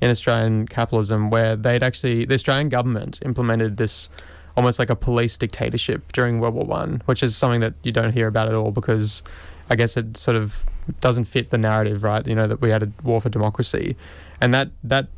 in 0.00 0.10
Australian 0.10 0.66
capitalism, 0.66 1.30
where 1.30 1.56
they'd 1.56 1.82
actually 1.82 2.26
the 2.26 2.34
Australian 2.34 2.68
government 2.68 3.20
implemented 3.24 3.78
this 3.78 4.10
almost 4.56 4.78
like 4.78 4.90
a 4.90 4.96
police 4.96 5.36
dictatorship 5.36 6.12
during 6.12 6.40
World 6.40 6.54
War 6.54 6.64
One, 6.66 7.02
which 7.06 7.22
is 7.22 7.36
something 7.36 7.60
that 7.60 7.74
you 7.82 7.92
don't 7.92 8.12
hear 8.12 8.26
about 8.26 8.48
at 8.48 8.54
all 8.54 8.70
because 8.70 9.22
I 9.70 9.76
guess 9.76 9.96
it 9.96 10.16
sort 10.16 10.36
of 10.36 10.66
doesn't 11.00 11.24
fit 11.24 11.50
the 11.50 11.58
narrative, 11.58 12.02
right? 12.02 12.26
You 12.26 12.34
know 12.34 12.46
that 12.46 12.60
we 12.60 12.68
had 12.68 12.82
a 12.82 12.92
war 13.02 13.20
for 13.20 13.30
democracy, 13.30 13.96
and 14.42 14.52
that 14.52 14.68
that 14.82 15.08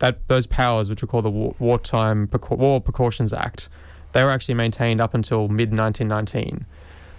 that 0.00 0.26
those 0.26 0.48
powers, 0.48 0.90
which 0.90 1.02
we 1.02 1.08
call 1.08 1.22
the 1.22 1.30
War, 1.30 1.54
Wartime 1.60 2.28
War 2.50 2.80
Precautions 2.80 3.32
Act, 3.32 3.68
they 4.12 4.22
were 4.24 4.30
actually 4.30 4.54
maintained 4.54 5.00
up 5.00 5.14
until 5.14 5.48
mid 5.48 5.76
1919. 5.76 6.66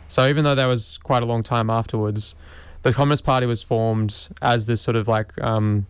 So 0.08 0.28
even 0.28 0.44
though 0.44 0.56
that 0.56 0.66
was 0.66 1.00
quite 1.00 1.24
a 1.24 1.26
long 1.26 1.44
time 1.44 1.70
afterwards, 1.70 2.36
the 2.84 2.94
Communist 2.94 3.24
Party 3.24 3.46
was 3.46 3.64
formed 3.64 4.30
as 4.42 4.66
this 4.66 4.82
sort 4.82 4.96
of 4.96 5.08
like 5.08 5.42
um, 5.42 5.88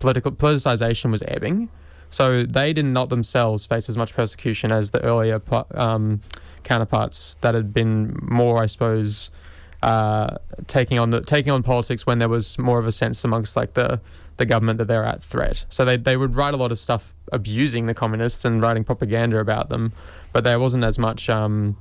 political 0.00 0.32
politicization 0.32 1.10
was 1.10 1.22
ebbing. 1.28 1.68
So 2.10 2.42
they 2.42 2.72
did 2.72 2.86
not 2.86 3.10
themselves 3.10 3.66
face 3.66 3.88
as 3.88 3.96
much 3.96 4.14
persecution 4.14 4.72
as 4.72 4.90
the 4.90 5.02
earlier 5.04 5.42
um, 5.72 6.20
counterparts 6.64 7.34
that 7.36 7.54
had 7.54 7.74
been 7.74 8.18
more, 8.22 8.62
I 8.62 8.66
suppose, 8.66 9.30
uh, 9.82 10.38
taking 10.66 10.98
on 10.98 11.10
the 11.10 11.20
taking 11.20 11.52
on 11.52 11.62
politics 11.62 12.06
when 12.06 12.18
there 12.18 12.28
was 12.28 12.58
more 12.58 12.78
of 12.78 12.86
a 12.86 12.92
sense 12.92 13.22
amongst 13.24 13.56
like 13.56 13.74
the 13.74 14.00
the 14.38 14.46
government 14.46 14.78
that 14.78 14.86
they're 14.86 15.04
at 15.04 15.22
threat. 15.22 15.64
So 15.68 15.84
they 15.84 15.96
they 15.96 16.16
would 16.16 16.34
write 16.34 16.54
a 16.54 16.56
lot 16.56 16.72
of 16.72 16.78
stuff 16.78 17.14
abusing 17.32 17.86
the 17.86 17.94
communists 17.94 18.44
and 18.44 18.62
writing 18.62 18.84
propaganda 18.84 19.38
about 19.38 19.68
them, 19.68 19.92
but 20.32 20.44
there 20.44 20.58
wasn't 20.58 20.84
as 20.84 20.98
much 20.98 21.28
um, 21.28 21.76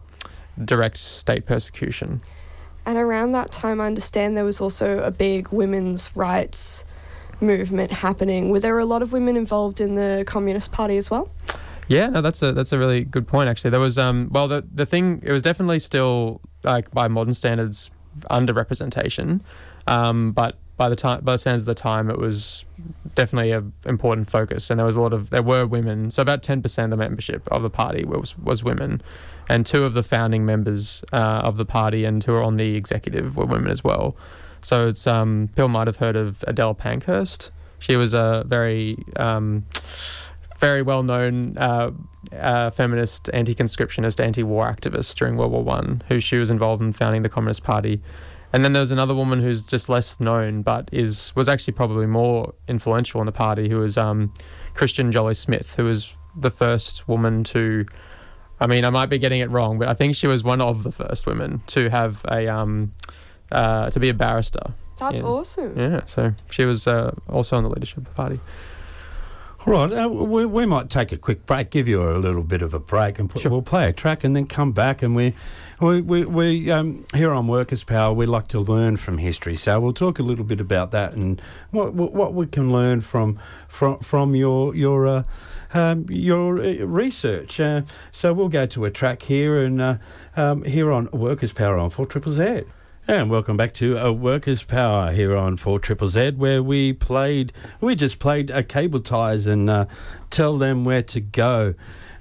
direct 0.64 0.98
state 0.98 1.46
persecution. 1.46 2.22
And 2.86 2.98
around 2.98 3.34
that 3.34 3.52
time, 3.52 3.82
I 3.82 3.86
understand 3.86 4.38
there 4.38 4.46
was 4.46 4.62
also 4.62 5.00
a 5.00 5.12
big 5.12 5.50
women's 5.50 6.16
rights 6.16 6.84
movement 7.42 7.92
happening. 7.92 8.50
Were 8.50 8.60
there 8.60 8.80
a 8.80 8.86
lot 8.86 9.02
of 9.02 9.12
women 9.12 9.36
involved 9.38 9.80
in 9.82 9.96
the 9.96 10.24
Communist 10.26 10.72
Party 10.72 10.98
as 10.98 11.12
well? 11.12 11.30
Yeah, 11.88 12.08
no, 12.08 12.22
that's 12.22 12.42
a 12.42 12.52
that's 12.52 12.74
a 12.74 12.80
really 12.80 13.04
good 13.04 13.28
point. 13.28 13.50
Actually, 13.50 13.72
there 13.72 13.80
was 13.80 13.98
um, 13.98 14.30
well, 14.32 14.48
the 14.48 14.66
the 14.74 14.86
thing 14.86 15.22
it 15.24 15.32
was 15.32 15.44
definitely 15.44 15.80
still 15.80 16.42
like 16.64 16.92
by 16.92 17.08
modern 17.08 17.34
standards 17.34 17.92
underrepresentation, 18.32 19.42
um, 19.86 20.32
but 20.32 20.58
by 20.78 20.90
the 20.90 20.96
time 20.96 21.22
by 21.22 21.34
the 21.34 21.38
standards 21.38 21.64
of 21.64 21.68
the 21.68 21.74
time, 21.74 22.10
it 22.10 22.18
was 22.18 22.66
definitely 23.16 23.52
a 23.52 23.64
important 23.86 24.30
focus, 24.30 24.70
and 24.70 24.80
there 24.80 24.86
was 24.86 24.96
a 24.96 25.02
lot 25.02 25.12
of 25.12 25.32
there 25.32 25.44
were 25.44 25.66
women. 25.66 26.12
So 26.12 26.22
about 26.22 26.44
ten 26.44 26.62
percent 26.62 26.94
of 26.94 27.00
the 27.00 27.04
membership 27.04 27.48
of 27.52 27.64
the 27.64 27.70
party 27.70 28.06
was 28.06 28.38
was 28.38 28.64
women, 28.64 29.02
and 29.50 29.66
two 29.66 29.84
of 29.84 29.94
the 29.94 30.04
founding 30.04 30.46
members 30.46 31.04
uh, 31.12 31.42
of 31.44 31.58
the 31.58 31.66
party 31.66 32.06
and 32.06 32.24
who 32.24 32.34
are 32.34 32.44
on 32.44 32.58
the 32.58 32.76
executive 32.76 33.36
were 33.36 33.46
women 33.46 33.72
as 33.72 33.84
well. 33.84 34.16
So 34.62 34.88
it's 34.88 35.08
um, 35.08 35.50
people 35.56 35.70
might 35.70 35.88
have 35.88 35.98
heard 35.98 36.16
of 36.16 36.44
Adele 36.48 36.76
Pankhurst. 36.76 37.52
She 37.80 37.96
was 37.96 38.14
a 38.14 38.44
very 38.48 38.98
um, 39.16 39.66
very 40.58 40.82
well 40.82 41.04
known 41.04 41.58
uh, 41.58 41.92
uh, 42.34 42.70
feminist, 42.70 43.30
anti 43.34 43.56
conscriptionist, 43.56 44.24
anti 44.24 44.44
war 44.44 44.72
activist 44.72 45.16
during 45.16 45.38
World 45.38 45.52
War 45.52 45.64
One, 45.64 46.04
who 46.08 46.20
she 46.20 46.38
was 46.38 46.50
involved 46.50 46.82
in 46.84 46.94
founding 46.94 47.24
the 47.24 47.30
Communist 47.30 47.64
Party. 47.64 48.02
And 48.58 48.66
then 48.66 48.74
there 48.74 48.82
was 48.82 48.90
another 48.90 49.14
woman 49.14 49.40
who's 49.40 49.62
just 49.62 49.88
less 49.88 50.20
known, 50.20 50.64
but 50.64 50.90
is 50.92 51.32
was 51.36 51.48
actually 51.48 51.76
probably 51.76 52.08
more 52.08 52.56
influential 52.68 53.22
in 53.22 53.28
the 53.28 53.32
party, 53.32 53.70
who 53.70 53.78
was 53.78 54.00
um, 54.00 54.34
Christian 54.74 55.12
Jollie 55.12 55.36
Smith, 55.36 55.76
who 55.76 55.84
was 55.86 56.16
the 56.36 56.50
first 56.50 57.08
woman 57.08 57.44
to. 57.44 57.86
I 58.60 58.66
mean, 58.66 58.84
I 58.84 58.90
might 58.90 59.12
be 59.12 59.20
getting 59.20 59.42
it 59.42 59.52
wrong, 59.52 59.78
but 59.78 59.88
I 59.88 59.94
think 59.94 60.16
she 60.16 60.26
was 60.26 60.44
one 60.44 60.60
of 60.60 60.82
the 60.82 60.90
first 60.90 61.28
women 61.28 61.62
to 61.68 61.92
have 61.92 62.26
a 62.32 62.48
um, 62.48 62.94
uh, 63.52 63.92
to 63.92 64.00
be 64.00 64.10
a 64.10 64.16
barrister. 64.16 64.74
That's 64.98 65.22
Yeah. 65.22 65.28
awesome. 65.28 65.78
Yeah, 65.78 66.02
so 66.08 66.34
she 66.50 66.66
was 66.66 66.88
uh, 66.88 67.14
also 67.30 67.58
on 67.58 67.64
the 67.64 67.70
leadership 67.70 67.98
of 68.00 68.06
the 68.06 68.12
party. 68.14 68.40
Right, 69.68 69.92
uh, 69.92 70.08
we, 70.08 70.46
we 70.46 70.66
might 70.66 70.90
take 70.90 71.12
a 71.12 71.18
quick 71.18 71.46
break, 71.46 71.72
give 71.72 71.90
you 71.90 72.02
a 72.02 72.16
little 72.18 72.42
bit 72.42 72.62
of 72.62 72.74
a 72.74 72.80
break, 72.80 73.20
and 73.20 73.30
Sure. 73.38 73.52
we'll 73.52 73.62
play 73.62 73.90
a 73.90 73.92
track 73.92 74.24
and 74.24 74.34
then 74.34 74.48
come 74.48 74.72
back. 74.72 75.04
And 75.04 75.14
we, 75.14 75.34
we, 75.82 76.00
we, 76.00 76.24
we 76.24 76.72
um, 76.72 77.06
here 77.14 77.34
on 77.34 77.50
Workers' 77.50 77.84
Power, 77.84 78.14
we 78.14 78.26
like 78.26 78.48
to 78.48 78.62
learn 78.62 78.96
from 78.96 79.18
history. 79.18 79.58
So 79.58 79.78
we'll 79.82 79.92
talk 79.92 80.20
a 80.20 80.24
little 80.24 80.46
bit 80.46 80.62
about 80.62 80.92
that 80.92 81.16
and 81.16 81.42
what 81.72 81.94
what, 81.94 82.14
what 82.14 82.34
we 82.34 82.48
can 82.48 82.72
learn 82.72 83.02
from 83.02 83.40
from 83.68 84.00
from 84.00 84.36
your 84.36 84.74
your 84.74 85.06
uh, 85.06 85.24
um, 85.74 86.06
your 86.08 86.60
uh, 86.60 86.86
research. 86.86 87.60
Uh, 87.60 87.82
so 88.14 88.32
we'll 88.34 88.48
go 88.48 88.68
to 88.68 88.86
a 88.86 88.90
track 88.90 89.24
here 89.24 89.62
and 89.62 89.82
uh, 89.82 89.98
um, 90.38 90.64
here 90.64 90.94
on 90.94 91.10
Workers' 91.12 91.52
Power 91.52 91.78
on 91.78 91.90
Four 91.90 92.06
Triple 92.06 92.32
Z. 92.32 92.64
And 93.10 93.30
welcome 93.30 93.56
back 93.56 93.74
to 93.76 93.96
a 93.96 94.12
Workers' 94.12 94.64
Power 94.64 95.14
here 95.14 95.34
on 95.34 95.56
4 95.56 95.80
Triple 95.80 96.10
Z, 96.10 96.32
where 96.32 96.62
we 96.62 96.92
played, 96.92 97.54
we 97.80 97.96
just 97.96 98.20
played 98.20 98.50
a 98.50 98.64
cable 98.64 99.00
ties 99.00 99.48
and 99.48 99.70
uh, 99.70 99.86
tell 100.30 100.58
them 100.58 100.84
where 100.84 101.04
to 101.04 101.22
go. 101.22 101.74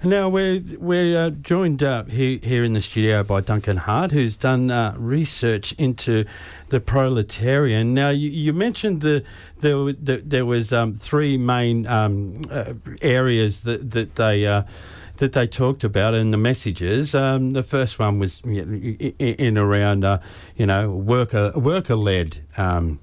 Now 0.04 0.28
we're 0.28 0.62
we're 0.78 1.18
uh, 1.18 1.30
joined 1.30 1.82
uh, 1.82 2.04
here 2.04 2.38
here 2.40 2.62
in 2.62 2.74
the 2.74 2.80
studio 2.80 3.24
by 3.24 3.40
Duncan 3.40 3.78
Hart, 3.78 4.12
who's 4.12 4.36
done 4.36 4.70
uh, 4.70 4.94
research 4.96 5.72
into 5.72 6.24
the 6.68 6.78
proletarian. 6.78 7.92
Now 7.92 8.10
you, 8.10 8.30
you 8.30 8.52
mentioned 8.52 9.00
the 9.00 9.24
there 9.58 9.74
the, 9.92 10.22
there 10.24 10.46
was 10.46 10.72
um, 10.72 10.92
three 10.94 11.36
main 11.36 11.88
um, 11.88 12.42
uh, 12.48 12.74
areas 13.02 13.62
that 13.62 13.90
that 13.90 14.14
they. 14.14 14.64
That 15.18 15.32
they 15.32 15.46
talked 15.46 15.82
about 15.84 16.14
in 16.14 16.30
the 16.30 16.36
messages. 16.36 17.14
Um, 17.14 17.52
the 17.54 17.62
first 17.62 17.98
one 17.98 18.18
was 18.18 18.42
you 18.44 18.64
know, 18.64 18.96
i- 19.00 19.14
i- 19.18 19.36
in 19.38 19.56
around, 19.56 20.04
uh, 20.04 20.18
you 20.56 20.66
know, 20.66 20.90
worker 20.90 21.52
worker 21.56 21.96
led 21.96 22.38
um, 22.58 22.98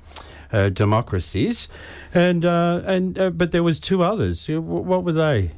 uh, 0.51 0.69
democracies, 0.69 1.67
and 2.13 2.45
uh, 2.45 2.81
and 2.85 3.17
uh, 3.19 3.29
but 3.31 3.51
there 3.51 3.63
was 3.63 3.79
two 3.79 4.03
others. 4.03 4.47
What 4.47 5.03
were 5.03 5.11
they? 5.13 5.51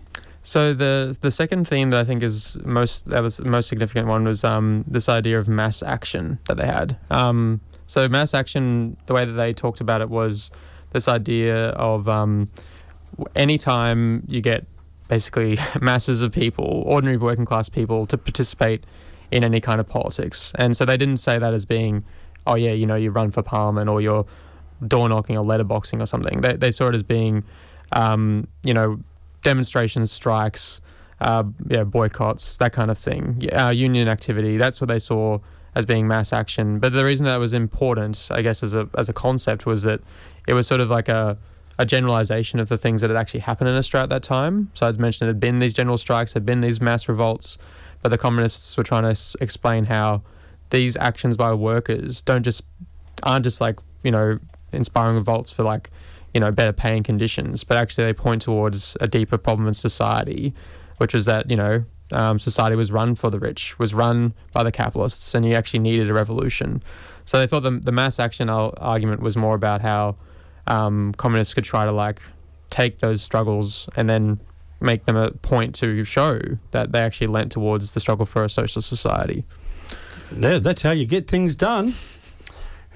So 0.44 0.74
the 0.74 1.18
the 1.20 1.32
second 1.32 1.68
theme 1.68 1.90
that 1.90 2.00
I 2.00 2.04
think 2.06 2.24
is 2.24 2.56
most 2.64 3.08
that 3.10 3.22
was 3.22 3.38
the 3.38 3.50
most 3.50 3.68
significant 3.68 4.08
one 4.08 4.24
was 4.24 4.44
um, 4.44 4.86
this 4.88 5.10
idea 5.10 5.40
of 5.40 5.48
mass 5.50 5.84
action 5.84 6.40
that 6.48 6.56
they 6.58 6.68
had. 6.68 6.98
Um, 7.12 7.60
so 7.88 8.08
mass 8.08 8.34
action, 8.34 8.96
the 9.08 9.14
way 9.14 9.26
that 9.26 9.34
they 9.34 9.54
talked 9.54 9.82
about 9.82 10.02
it 10.02 10.10
was 10.10 10.52
this 10.94 11.08
idea 11.08 11.70
of 11.72 12.08
um, 12.08 12.50
anytime 13.36 14.24
you 14.28 14.42
get 14.42 14.66
basically 15.08 15.58
masses 15.82 16.22
of 16.22 16.32
people, 16.32 16.84
ordinary 16.86 17.18
working 17.18 17.46
class 17.46 17.70
people, 17.70 18.06
to 18.08 18.18
participate 18.18 18.84
in 19.32 19.44
any 19.44 19.60
kind 19.60 19.80
of 19.80 19.88
politics, 19.88 20.52
and 20.56 20.76
so 20.78 20.86
they 20.86 20.98
didn't 20.98 21.18
say 21.18 21.40
that 21.40 21.54
as 21.54 21.66
being, 21.66 22.04
oh 22.46 22.56
yeah, 22.56 22.72
you 22.72 22.86
know, 22.86 22.96
you 22.96 23.12
run 23.12 23.32
for 23.32 23.42
parliament 23.42 23.90
or 23.90 24.02
you're 24.02 24.26
door 24.86 25.10
knocking 25.10 25.38
or 25.38 25.44
letterboxing 25.44 26.02
or 26.02 26.06
something. 26.06 26.42
They 26.42 26.54
they 26.54 26.72
saw 26.72 26.88
it 26.90 26.96
as 26.96 27.04
being, 27.04 27.44
um, 27.92 28.48
you 28.64 28.74
know, 28.74 29.00
demonstrations, 29.44 30.12
strikes, 30.12 30.82
uh, 31.22 31.44
yeah, 31.68 31.84
boycotts, 31.84 32.58
that 32.58 32.74
kind 32.74 32.92
of 32.92 32.98
thing, 32.98 33.42
uh, 33.54 33.70
union 33.70 34.08
activity. 34.08 34.58
That's 34.58 34.82
what 34.82 34.88
they 34.88 35.00
saw 35.00 35.40
as 35.76 35.86
being 35.86 36.08
mass 36.08 36.34
action. 36.34 36.80
But 36.80 36.94
the 36.94 37.06
reason 37.06 37.26
that 37.26 37.38
was 37.38 37.54
important, 37.54 38.30
I 38.32 38.42
guess, 38.42 38.64
as 38.64 38.74
a 38.74 38.90
as 38.98 39.10
a 39.10 39.14
concept, 39.14 39.66
was 39.66 39.84
that 39.84 40.02
it 40.48 40.54
was 40.54 40.68
sort 40.68 40.82
of 40.82 40.90
like 40.90 41.10
a 41.10 41.38
a 41.77 41.86
generalization 41.86 42.60
of 42.60 42.70
the 42.70 42.77
things 42.77 43.01
that 43.01 43.10
had 43.10 43.17
actually 43.17 43.41
happened 43.41 43.70
in 43.70 43.75
Australia 43.75 44.03
at 44.03 44.10
that 44.10 44.24
time. 44.24 44.72
So 44.74 44.88
I'd 44.88 45.00
mentioned 45.00 45.27
there 45.27 45.34
had 45.34 45.39
been 45.39 45.60
these 45.60 45.74
general 45.74 45.98
strikes, 45.98 46.34
had 46.34 46.46
been 46.46 46.62
these 46.62 46.79
mass 46.79 47.10
revolts, 47.10 47.58
but 48.01 48.10
the 48.10 48.17
communists 48.17 48.77
were 48.77 48.84
trying 48.84 49.03
to 49.03 49.10
s- 49.10 49.36
explain 49.41 49.86
how 49.86 50.22
these 50.70 50.96
actions 50.98 51.38
by 51.38 51.53
workers 51.53 52.22
don't 52.22 52.44
just 52.44 52.63
aren't 53.24 53.44
just 53.44 53.62
like 53.62 53.79
you 54.03 54.12
know 54.12 54.39
inspiring 54.72 55.15
revolts 55.15 55.51
for 55.51 55.63
like 55.63 55.89
you 56.34 56.39
know 56.39 56.51
better 56.51 56.74
paying 56.74 57.03
conditions, 57.03 57.63
but 57.63 57.77
actually 57.77 58.05
they 58.05 58.13
point 58.13 58.41
towards 58.41 58.98
a 59.01 59.08
deeper 59.08 59.38
problem 59.38 59.67
in 59.67 59.74
society, 59.74 60.53
which 60.98 61.13
was 61.13 61.25
that 61.25 61.50
you 61.50 61.55
know 61.55 61.84
um, 62.12 62.39
society 62.39 62.75
was 62.75 62.91
run 62.91 63.15
for 63.15 63.29
the 63.29 63.39
rich, 63.39 63.77
was 63.79 63.94
run 63.94 64.34
by 64.53 64.63
the 64.63 64.72
capitalists, 64.72 65.34
and 65.34 65.46
you 65.46 65.53
actually 65.53 65.79
needed 65.79 66.10
a 66.10 66.13
revolution. 66.13 66.84
So 67.25 67.39
they 67.39 67.48
thought 67.48 67.62
the, 67.62 67.72
the 67.72 67.91
mass 67.91 68.20
action 68.20 68.50
argument 68.50 69.22
was 69.22 69.36
more 69.36 69.55
about 69.55 69.82
how 69.82 70.15
um, 70.68 71.14
communists 71.18 71.54
could 71.54 71.64
try 71.64 71.86
to 71.86 71.92
like 71.92 72.22
take 72.70 73.00
those 73.00 73.22
struggles 73.22 73.88
and 73.96 74.10
then 74.10 74.40
make 74.82 75.06
them 75.06 75.16
a 75.16 75.32
point 75.32 75.74
to 75.76 76.04
show 76.04 76.40
that 76.72 76.92
they 76.92 77.00
actually 77.00 77.28
lent 77.28 77.52
towards 77.52 77.92
the 77.92 78.00
struggle 78.00 78.26
for 78.26 78.44
a 78.44 78.50
socialist 78.50 78.90
society. 78.90 79.46
Yeah, 80.38 80.58
that's 80.58 80.82
how 80.82 80.92
you 80.92 81.06
get 81.06 81.28
things 81.28 81.56
done. 81.56 81.94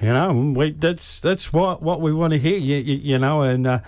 You 0.02 0.14
know, 0.14 0.54
we, 0.56 0.72
that's 0.72 1.20
that's 1.20 1.52
what 1.54 1.82
what 1.82 2.02
we 2.02 2.14
want 2.14 2.34
to 2.34 2.40
hear. 2.40 2.58
You, 2.58 2.78
you, 2.78 2.96
you 2.96 3.20
know, 3.20 3.42
and 3.42 3.68
uh, 3.68 3.80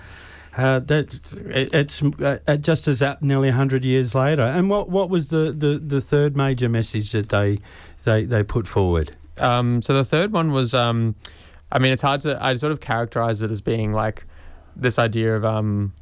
uh, 0.58 0.80
that 0.80 1.20
it, 1.48 1.74
it's 1.74 2.04
uh, 2.04 2.58
just 2.58 2.88
as 2.88 3.02
apt 3.02 3.22
nearly 3.22 3.50
hundred 3.50 3.86
years 3.86 4.14
later. 4.14 4.44
And 4.44 4.70
what 4.70 4.90
what 4.90 5.10
was 5.10 5.30
the, 5.30 5.54
the, 5.56 5.80
the 5.80 6.02
third 6.02 6.36
major 6.36 6.70
message 6.70 7.12
that 7.14 7.30
they 7.30 7.60
they, 8.04 8.26
they 8.26 8.44
put 8.44 8.68
forward? 8.68 9.16
Um, 9.40 9.82
so 9.82 9.94
the 9.94 10.06
third 10.06 10.32
one 10.34 10.52
was, 10.52 10.74
um, 10.74 11.16
I 11.72 11.80
mean, 11.80 11.94
it's 11.94 12.02
hard 12.02 12.22
to. 12.22 12.38
I 12.44 12.54
sort 12.56 12.72
of 12.72 12.80
characterize 12.80 13.42
it 13.42 13.52
as 13.52 13.62
being 13.62 13.94
like 13.94 14.26
this 14.76 15.00
idea 15.00 15.36
of 15.36 15.46
um, 15.46 15.94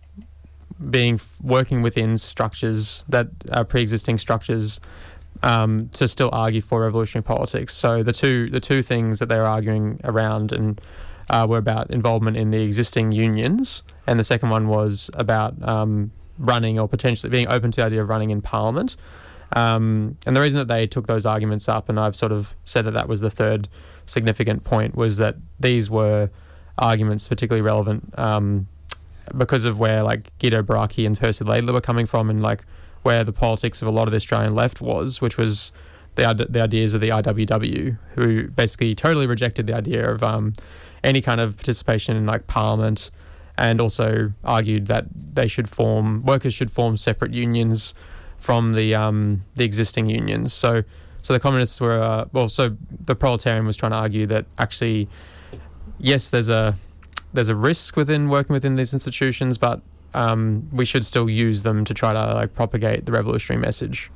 being 0.89 1.19
working 1.43 1.81
within 1.81 2.17
structures 2.17 3.05
that 3.09 3.27
are 3.51 3.65
pre-existing 3.65 4.17
structures 4.17 4.79
um, 5.43 5.89
to 5.93 6.07
still 6.07 6.29
argue 6.33 6.61
for 6.61 6.81
revolutionary 6.81 7.23
politics. 7.23 7.73
So 7.73 8.03
the 8.03 8.13
two 8.13 8.49
the 8.49 8.59
two 8.59 8.81
things 8.81 9.19
that 9.19 9.29
they 9.29 9.37
were 9.37 9.45
arguing 9.45 9.99
around 10.03 10.51
and 10.51 10.81
uh, 11.29 11.45
were 11.47 11.57
about 11.57 11.91
involvement 11.91 12.37
in 12.37 12.51
the 12.51 12.61
existing 12.61 13.11
unions, 13.11 13.83
and 14.07 14.19
the 14.19 14.23
second 14.23 14.49
one 14.49 14.67
was 14.67 15.11
about 15.13 15.61
um, 15.67 16.11
running 16.39 16.79
or 16.79 16.87
potentially 16.87 17.29
being 17.29 17.47
open 17.47 17.71
to 17.71 17.81
the 17.81 17.85
idea 17.85 18.01
of 18.01 18.09
running 18.09 18.31
in 18.31 18.41
parliament. 18.41 18.95
Um, 19.53 20.17
and 20.25 20.35
the 20.35 20.41
reason 20.41 20.59
that 20.59 20.67
they 20.67 20.85
took 20.87 21.07
those 21.07 21.25
arguments 21.25 21.67
up, 21.67 21.89
and 21.89 21.99
I've 21.99 22.15
sort 22.15 22.31
of 22.31 22.55
said 22.65 22.85
that 22.85 22.91
that 22.91 23.07
was 23.07 23.21
the 23.21 23.29
third 23.29 23.67
significant 24.05 24.63
point, 24.63 24.95
was 24.95 25.17
that 25.17 25.35
these 25.59 25.89
were 25.89 26.29
arguments 26.77 27.27
particularly 27.27 27.61
relevant 27.61 28.17
um, 28.17 28.67
because 29.37 29.65
of 29.65 29.79
where 29.79 30.03
like 30.03 30.31
Guido 30.39 30.61
Baracchi 30.61 31.05
and 31.05 31.19
Percy 31.19 31.43
Laidler 31.45 31.73
were 31.73 31.81
coming 31.81 32.05
from, 32.05 32.29
and 32.29 32.41
like 32.41 32.63
where 33.03 33.23
the 33.23 33.33
politics 33.33 33.81
of 33.81 33.87
a 33.87 33.91
lot 33.91 34.07
of 34.07 34.11
the 34.11 34.17
Australian 34.17 34.55
left 34.55 34.81
was, 34.81 35.21
which 35.21 35.37
was 35.37 35.71
the 36.15 36.47
the 36.49 36.61
ideas 36.61 36.93
of 36.93 37.01
the 37.01 37.09
IWW, 37.09 37.97
who 38.15 38.47
basically 38.49 38.93
totally 38.93 39.27
rejected 39.27 39.67
the 39.67 39.75
idea 39.75 40.09
of 40.09 40.21
um, 40.23 40.53
any 41.03 41.21
kind 41.21 41.41
of 41.41 41.57
participation 41.57 42.15
in 42.15 42.25
like 42.25 42.45
parliament, 42.47 43.09
and 43.57 43.81
also 43.81 44.31
argued 44.43 44.87
that 44.87 45.05
they 45.33 45.47
should 45.47 45.67
form 45.67 46.23
workers 46.23 46.53
should 46.53 46.71
form 46.71 46.97
separate 46.97 47.33
unions 47.33 47.93
from 48.39 48.73
the 48.73 48.95
um, 48.95 49.43
the 49.55 49.63
existing 49.63 50.09
unions. 50.09 50.53
So 50.53 50.83
so 51.21 51.33
the 51.33 51.39
communists 51.39 51.79
were 51.79 52.01
uh, 52.01 52.25
well. 52.31 52.47
So 52.47 52.75
the 53.05 53.15
proletarian 53.15 53.65
was 53.65 53.77
trying 53.77 53.91
to 53.91 53.97
argue 53.97 54.25
that 54.27 54.45
actually, 54.57 55.07
yes, 55.99 56.29
there's 56.29 56.49
a 56.49 56.75
there's 57.33 57.49
a 57.49 57.55
risk 57.55 57.95
within 57.95 58.29
working 58.29 58.53
within 58.53 58.75
these 58.75 58.93
institutions, 58.93 59.57
but 59.57 59.81
um, 60.13 60.67
we 60.71 60.85
should 60.85 61.05
still 61.05 61.29
use 61.29 61.63
them 61.63 61.85
to 61.85 61.93
try 61.93 62.13
to 62.13 62.33
like 62.33 62.53
propagate 62.53 63.05
the 63.05 63.11
revolutionary 63.11 63.61
message. 63.61 64.09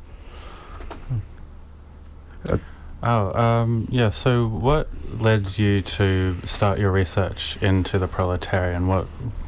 Oh, 3.04 3.38
um, 3.38 3.88
yeah. 3.92 4.10
So, 4.12 4.48
what 4.48 4.88
led 5.20 5.58
you 5.58 5.82
to 5.82 6.38
start 6.46 6.80
your 6.80 6.92
research 6.92 7.62
into 7.62 8.00
the 8.00 8.08
proletarian? 8.08 8.88
What 8.88 9.08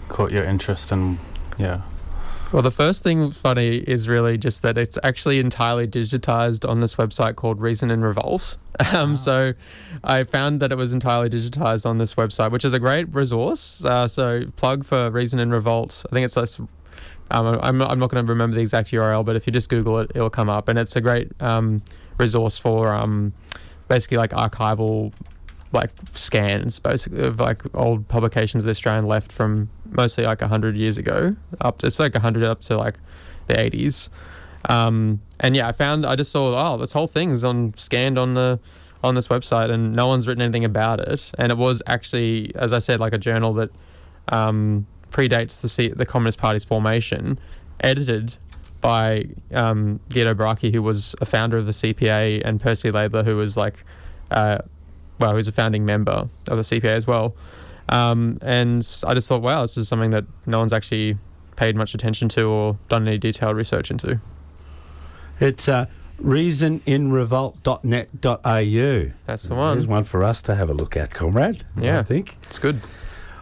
caught 0.09 0.31
your 0.31 0.43
interest 0.43 0.91
in, 0.91 1.19
yeah? 1.57 1.81
Well, 2.55 2.61
the 2.61 2.71
first 2.71 3.03
thing 3.03 3.31
funny 3.31 3.79
is 3.79 4.07
really 4.07 4.37
just 4.37 4.61
that 4.61 4.77
it's 4.77 4.97
actually 5.03 5.39
entirely 5.39 5.89
digitized 5.89 6.65
on 6.65 6.79
this 6.79 6.95
website 6.95 7.35
called 7.35 7.59
Reason 7.59 7.91
and 7.91 8.01
Revolt. 8.01 8.55
Um, 8.93 9.09
Wow. 9.09 9.15
So 9.15 9.53
I 10.05 10.23
found 10.23 10.61
that 10.61 10.71
it 10.71 10.77
was 10.77 10.93
entirely 10.93 11.29
digitized 11.29 11.85
on 11.85 11.97
this 11.97 12.15
website, 12.15 12.51
which 12.51 12.63
is 12.63 12.71
a 12.71 12.79
great 12.79 13.13
resource. 13.13 13.83
Uh, 13.83 14.07
so 14.07 14.45
plug 14.55 14.85
for 14.85 15.11
Reason 15.11 15.37
and 15.37 15.51
Revolt. 15.51 16.05
I 16.09 16.13
think 16.13 16.23
it's 16.23 16.37
less. 16.37 16.57
Um, 16.57 17.59
I'm 17.61 17.77
not, 17.77 17.91
I'm 17.91 17.99
not 17.99 18.09
going 18.09 18.25
to 18.25 18.31
remember 18.31 18.55
the 18.55 18.61
exact 18.61 18.91
URL, 18.91 19.25
but 19.25 19.35
if 19.35 19.45
you 19.45 19.51
just 19.51 19.67
Google 19.67 19.99
it, 19.99 20.11
it'll 20.15 20.29
come 20.29 20.49
up, 20.49 20.69
and 20.69 20.79
it's 20.79 20.95
a 20.95 21.01
great 21.01 21.29
um, 21.41 21.81
resource 22.17 22.57
for 22.57 22.93
um, 22.93 23.33
basically 23.89 24.15
like 24.15 24.31
archival 24.31 25.11
like 25.75 25.91
scans 26.13 26.79
basically 26.79 27.21
of 27.21 27.39
like 27.39 27.61
old 27.75 28.07
publications 28.07 28.63
of 28.63 28.65
the 28.65 28.71
Australian 28.71 29.05
left 29.05 29.31
from 29.31 29.69
mostly 29.91 30.25
like 30.25 30.41
100 30.41 30.75
years 30.75 30.97
ago 30.97 31.35
up 31.61 31.77
to 31.79 31.87
it's 31.87 31.99
like 31.99 32.13
100 32.13 32.43
up 32.43 32.61
to 32.61 32.77
like 32.77 32.95
the 33.47 33.53
80s 33.53 34.09
um, 34.69 35.21
and 35.39 35.55
yeah 35.55 35.67
I 35.67 35.71
found 35.71 36.05
I 36.05 36.15
just 36.15 36.31
saw 36.31 36.73
oh 36.73 36.77
this 36.77 36.93
whole 36.93 37.07
thing's 37.07 37.43
on 37.43 37.73
scanned 37.77 38.17
on 38.17 38.33
the 38.33 38.59
on 39.05 39.15
this 39.15 39.27
website 39.27 39.69
and 39.69 39.93
no 39.93 40.07
one's 40.07 40.27
written 40.27 40.41
anything 40.41 40.65
about 40.65 40.99
it. 40.99 41.31
And 41.37 41.51
it 41.51 41.57
was 41.57 41.81
actually 41.87 42.53
as 42.55 42.73
I 42.73 42.79
said 42.79 42.99
like 42.99 43.13
a 43.13 43.17
journal 43.17 43.53
that 43.53 43.69
um, 44.29 44.87
predates 45.11 45.61
the 45.61 45.89
the 45.89 46.05
Communist 46.05 46.39
Party's 46.39 46.63
formation 46.63 47.37
edited 47.81 48.37
by 48.81 49.25
um, 49.53 49.99
Guido 50.09 50.33
Baracchi 50.33 50.73
who 50.73 50.81
was 50.81 51.15
a 51.21 51.25
founder 51.25 51.57
of 51.57 51.65
the 51.65 51.71
CPA 51.71 52.41
and 52.43 52.59
Percy 52.59 52.91
Laidler 52.91 53.23
who 53.23 53.37
was 53.37 53.55
like 53.55 53.85
uh, 54.31 54.57
well, 55.19 55.31
he 55.31 55.37
was 55.37 55.47
a 55.47 55.51
founding 55.51 55.85
member 55.85 56.27
of 56.47 56.57
the 56.57 56.63
CPA 56.63 56.85
as 56.85 57.07
well. 57.07 57.35
Um, 57.89 58.37
and 58.41 58.77
I 59.05 59.13
just 59.13 59.27
thought, 59.27 59.41
wow, 59.41 59.61
this 59.61 59.77
is 59.77 59.87
something 59.87 60.09
that 60.11 60.25
no 60.45 60.59
one's 60.59 60.73
actually 60.73 61.17
paid 61.55 61.75
much 61.75 61.93
attention 61.93 62.29
to 62.29 62.45
or 62.45 62.77
done 62.89 63.07
any 63.07 63.17
detailed 63.17 63.55
research 63.55 63.91
into. 63.91 64.19
It's 65.39 65.69
uh, 65.69 65.85
reasoninrevolt.net.au. 66.21 69.11
That's 69.25 69.47
the 69.47 69.55
one. 69.55 69.75
There's 69.75 69.87
one. 69.87 69.97
one 69.97 70.03
for 70.03 70.23
us 70.23 70.41
to 70.43 70.55
have 70.55 70.69
a 70.69 70.73
look 70.73 70.97
at, 70.97 71.13
comrade. 71.13 71.65
Yeah. 71.79 71.99
I 71.99 72.03
think. 72.03 72.37
It's 72.43 72.59
good. 72.59 72.81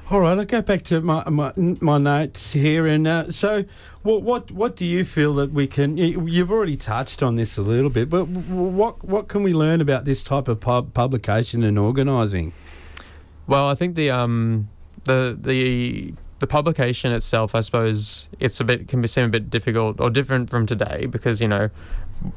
All 0.10 0.20
right, 0.20 0.38
I'll 0.38 0.46
go 0.46 0.62
back 0.62 0.84
to 0.84 1.02
my 1.02 1.28
my, 1.30 1.54
my 1.56 1.98
notes 1.98 2.52
here, 2.54 2.86
and 2.86 3.08
uh, 3.08 3.32
so 3.32 3.64
what 4.04 4.22
what 4.22 4.52
what 4.52 4.76
do 4.76 4.86
you 4.86 5.06
feel 5.06 5.34
that 5.36 5.52
we 5.52 5.66
can? 5.66 5.98
you- 5.98 6.28
You've 6.28 6.52
already 6.52 6.76
touched 6.78 7.24
on 7.24 7.36
this 7.36 7.58
a 7.58 7.62
little 7.62 7.90
bit, 7.90 8.10
but 8.10 8.26
what 8.28 9.04
what 9.04 9.28
can 9.30 9.44
we 9.44 9.54
learn 9.54 9.80
about 9.82 10.04
this 10.06 10.22
type 10.24 10.48
of 10.48 10.60
pub 10.60 10.94
publication 10.94 11.64
and 11.64 11.80
organising? 11.80 12.52
Well, 13.48 13.68
I 13.68 13.76
think 13.76 13.96
the 13.96 14.12
um 14.12 14.68
the 15.06 15.38
the 15.42 16.14
the 16.40 16.48
publication 16.48 17.14
itself, 17.14 17.56
I 17.56 17.62
suppose, 17.62 18.28
it's 18.42 18.60
a 18.60 18.66
bit 18.66 18.90
can 18.90 19.02
be 19.02 19.08
seem 19.08 19.26
a 19.26 19.30
bit 19.30 19.50
difficult 19.50 20.02
or 20.02 20.10
different 20.10 20.50
from 20.50 20.66
today 20.66 21.06
because 21.10 21.40
you 21.42 21.48
know 21.48 21.70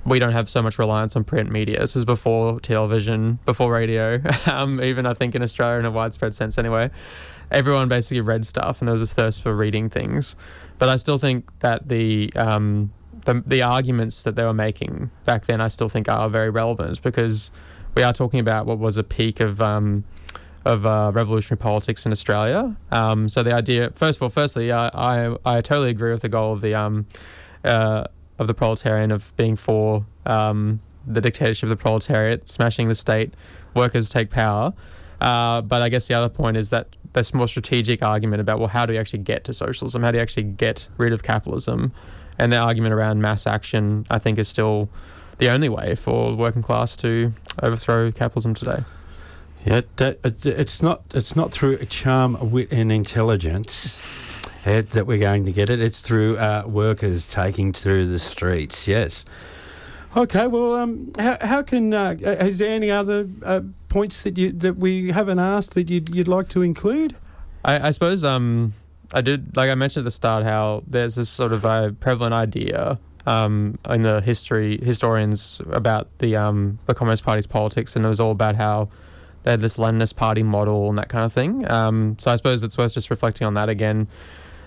we 0.04 0.18
don't 0.20 0.32
have 0.32 0.48
so 0.48 0.62
much 0.62 0.78
reliance 0.78 1.16
on 1.16 1.24
print 1.24 1.50
media. 1.50 1.80
This 1.80 1.96
was 1.96 2.04
before 2.04 2.60
television, 2.60 3.40
before 3.44 3.72
radio, 3.72 4.22
um, 4.46 4.80
even 4.80 5.04
I 5.04 5.14
think 5.14 5.34
in 5.34 5.42
Australia 5.42 5.80
in 5.80 5.84
a 5.84 5.90
widespread 5.90 6.32
sense 6.32 6.58
anyway. 6.58 6.90
Everyone 7.50 7.88
basically 7.88 8.20
read 8.20 8.44
stuff, 8.44 8.80
and 8.80 8.88
there 8.88 8.92
was 8.92 9.00
this 9.00 9.12
thirst 9.12 9.42
for 9.42 9.54
reading 9.54 9.88
things. 9.88 10.36
But 10.78 10.88
I 10.88 10.96
still 10.96 11.18
think 11.18 11.58
that 11.60 11.88
the 11.88 12.32
um, 12.34 12.92
the, 13.24 13.42
the 13.46 13.62
arguments 13.62 14.22
that 14.22 14.36
they 14.36 14.44
were 14.44 14.54
making 14.54 15.10
back 15.24 15.46
then, 15.46 15.60
I 15.60 15.68
still 15.68 15.88
think 15.88 16.08
are 16.08 16.28
very 16.28 16.50
relevant 16.50 17.02
because 17.02 17.50
we 17.94 18.02
are 18.02 18.12
talking 18.12 18.40
about 18.40 18.66
what 18.66 18.78
was 18.78 18.96
a 18.96 19.04
peak 19.04 19.40
of 19.40 19.60
um, 19.60 20.04
of 20.64 20.84
uh, 20.84 21.12
revolutionary 21.14 21.58
politics 21.58 22.04
in 22.06 22.12
Australia. 22.12 22.76
Um, 22.90 23.28
so 23.28 23.42
the 23.42 23.54
idea, 23.54 23.90
first 23.90 24.18
of 24.18 24.22
all, 24.22 24.28
firstly, 24.28 24.72
I, 24.72 24.88
I 24.88 25.36
I 25.44 25.60
totally 25.60 25.90
agree 25.90 26.12
with 26.12 26.22
the 26.22 26.28
goal 26.28 26.52
of 26.52 26.60
the 26.60 26.74
um, 26.74 27.06
uh, 27.64 28.04
of 28.38 28.46
the 28.46 28.54
proletarian 28.54 29.10
of 29.10 29.34
being 29.36 29.56
for 29.56 30.04
um, 30.26 30.80
the 31.06 31.20
dictatorship 31.20 31.64
of 31.64 31.68
the 31.70 31.76
proletariat, 31.76 32.48
smashing 32.48 32.88
the 32.88 32.94
state, 32.94 33.34
workers 33.74 34.10
take 34.10 34.30
power. 34.30 34.74
Uh, 35.20 35.62
but 35.62 35.80
I 35.80 35.88
guess 35.88 36.08
the 36.08 36.14
other 36.14 36.28
point 36.28 36.56
is 36.56 36.70
that 36.70 36.88
this 37.16 37.34
more 37.34 37.48
strategic 37.48 38.02
argument 38.02 38.40
about 38.40 38.58
well, 38.60 38.68
how 38.68 38.86
do 38.86 38.92
we 38.92 38.98
actually 38.98 39.20
get 39.20 39.42
to 39.44 39.52
socialism? 39.54 40.02
How 40.02 40.10
do 40.12 40.18
you 40.18 40.22
actually 40.22 40.44
get 40.44 40.88
rid 40.98 41.12
of 41.12 41.22
capitalism? 41.22 41.92
And 42.38 42.52
the 42.52 42.58
argument 42.58 42.92
around 42.94 43.20
mass 43.22 43.46
action, 43.46 44.06
I 44.10 44.18
think, 44.18 44.38
is 44.38 44.46
still 44.46 44.88
the 45.38 45.48
only 45.50 45.68
way 45.70 45.94
for 45.94 46.30
the 46.30 46.36
working 46.36 46.62
class 46.62 46.94
to 46.98 47.32
overthrow 47.62 48.12
capitalism 48.12 48.54
today. 48.54 48.84
Yeah, 49.64 49.80
that, 49.96 50.18
it's- 50.24 50.82
not 50.82 51.02
it's 51.14 51.34
not 51.34 51.50
through 51.50 51.78
charm, 51.86 52.50
wit, 52.52 52.70
and 52.70 52.92
intelligence. 52.92 53.98
it, 54.64 54.90
that 54.90 55.06
we're 55.06 55.18
going 55.18 55.44
to 55.46 55.52
get 55.52 55.70
it. 55.70 55.80
It's 55.80 56.00
through 56.00 56.36
uh, 56.38 56.64
workers 56.66 57.26
taking 57.26 57.72
through 57.72 58.06
the 58.08 58.18
streets. 58.18 58.86
Yes. 58.86 59.24
Okay. 60.16 60.46
Well, 60.46 60.74
um, 60.74 61.12
how, 61.18 61.36
how 61.40 61.62
can 61.62 61.92
uh, 61.94 62.16
uh, 62.24 62.30
is 62.44 62.58
there 62.58 62.72
any 62.74 62.90
other 62.90 63.28
uh, 63.42 63.60
points 63.88 64.22
that 64.22 64.36
you 64.36 64.52
that 64.52 64.76
we 64.76 65.10
haven't 65.10 65.38
asked 65.38 65.74
that 65.74 65.90
you'd 65.90 66.14
you'd 66.14 66.28
like 66.28 66.48
to 66.50 66.62
include? 66.62 67.16
I, 67.64 67.88
I 67.88 67.90
suppose 67.90 68.24
um, 68.24 68.72
I 69.12 69.20
did, 69.20 69.56
like 69.56 69.70
I 69.70 69.74
mentioned 69.74 70.02
at 70.02 70.04
the 70.04 70.10
start, 70.12 70.44
how 70.44 70.82
there's 70.86 71.14
this 71.14 71.28
sort 71.28 71.52
of 71.52 71.64
a 71.64 71.94
prevalent 72.00 72.34
idea 72.34 72.98
um, 73.26 73.78
in 73.88 74.02
the 74.02 74.20
history 74.20 74.78
historians 74.82 75.60
about 75.70 76.08
the 76.18 76.36
um, 76.36 76.78
the 76.86 76.94
Communist 76.94 77.24
Party's 77.24 77.46
politics, 77.46 77.96
and 77.96 78.04
it 78.04 78.08
was 78.08 78.20
all 78.20 78.30
about 78.30 78.56
how 78.56 78.88
they 79.42 79.52
had 79.52 79.60
this 79.60 79.76
Leninist 79.76 80.16
party 80.16 80.42
model 80.42 80.88
and 80.88 80.98
that 80.98 81.08
kind 81.08 81.24
of 81.24 81.32
thing. 81.32 81.70
Um, 81.70 82.16
so 82.18 82.30
I 82.30 82.36
suppose 82.36 82.62
it's 82.62 82.78
worth 82.78 82.94
just 82.94 83.10
reflecting 83.10 83.46
on 83.46 83.54
that 83.54 83.68
again. 83.68 84.08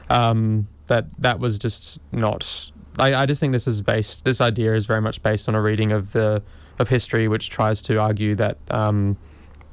Um, 0.10 0.67
that 0.88 1.05
that 1.19 1.39
was 1.39 1.60
just 1.60 1.99
not. 2.12 2.71
I, 2.97 3.13
I 3.13 3.25
just 3.25 3.39
think 3.39 3.53
this 3.53 3.67
is 3.67 3.82
based. 3.82 4.25
This 4.25 4.41
idea 4.41 4.73
is 4.75 4.86
very 4.86 5.01
much 5.01 5.21
based 5.21 5.47
on 5.47 5.55
a 5.55 5.62
reading 5.62 5.91
of 5.91 6.12
the 6.12 6.41
of 6.79 6.89
history, 6.89 7.27
which 7.27 7.49
tries 7.49 7.81
to 7.83 7.99
argue 7.99 8.35
that 8.35 8.57
um, 8.71 9.17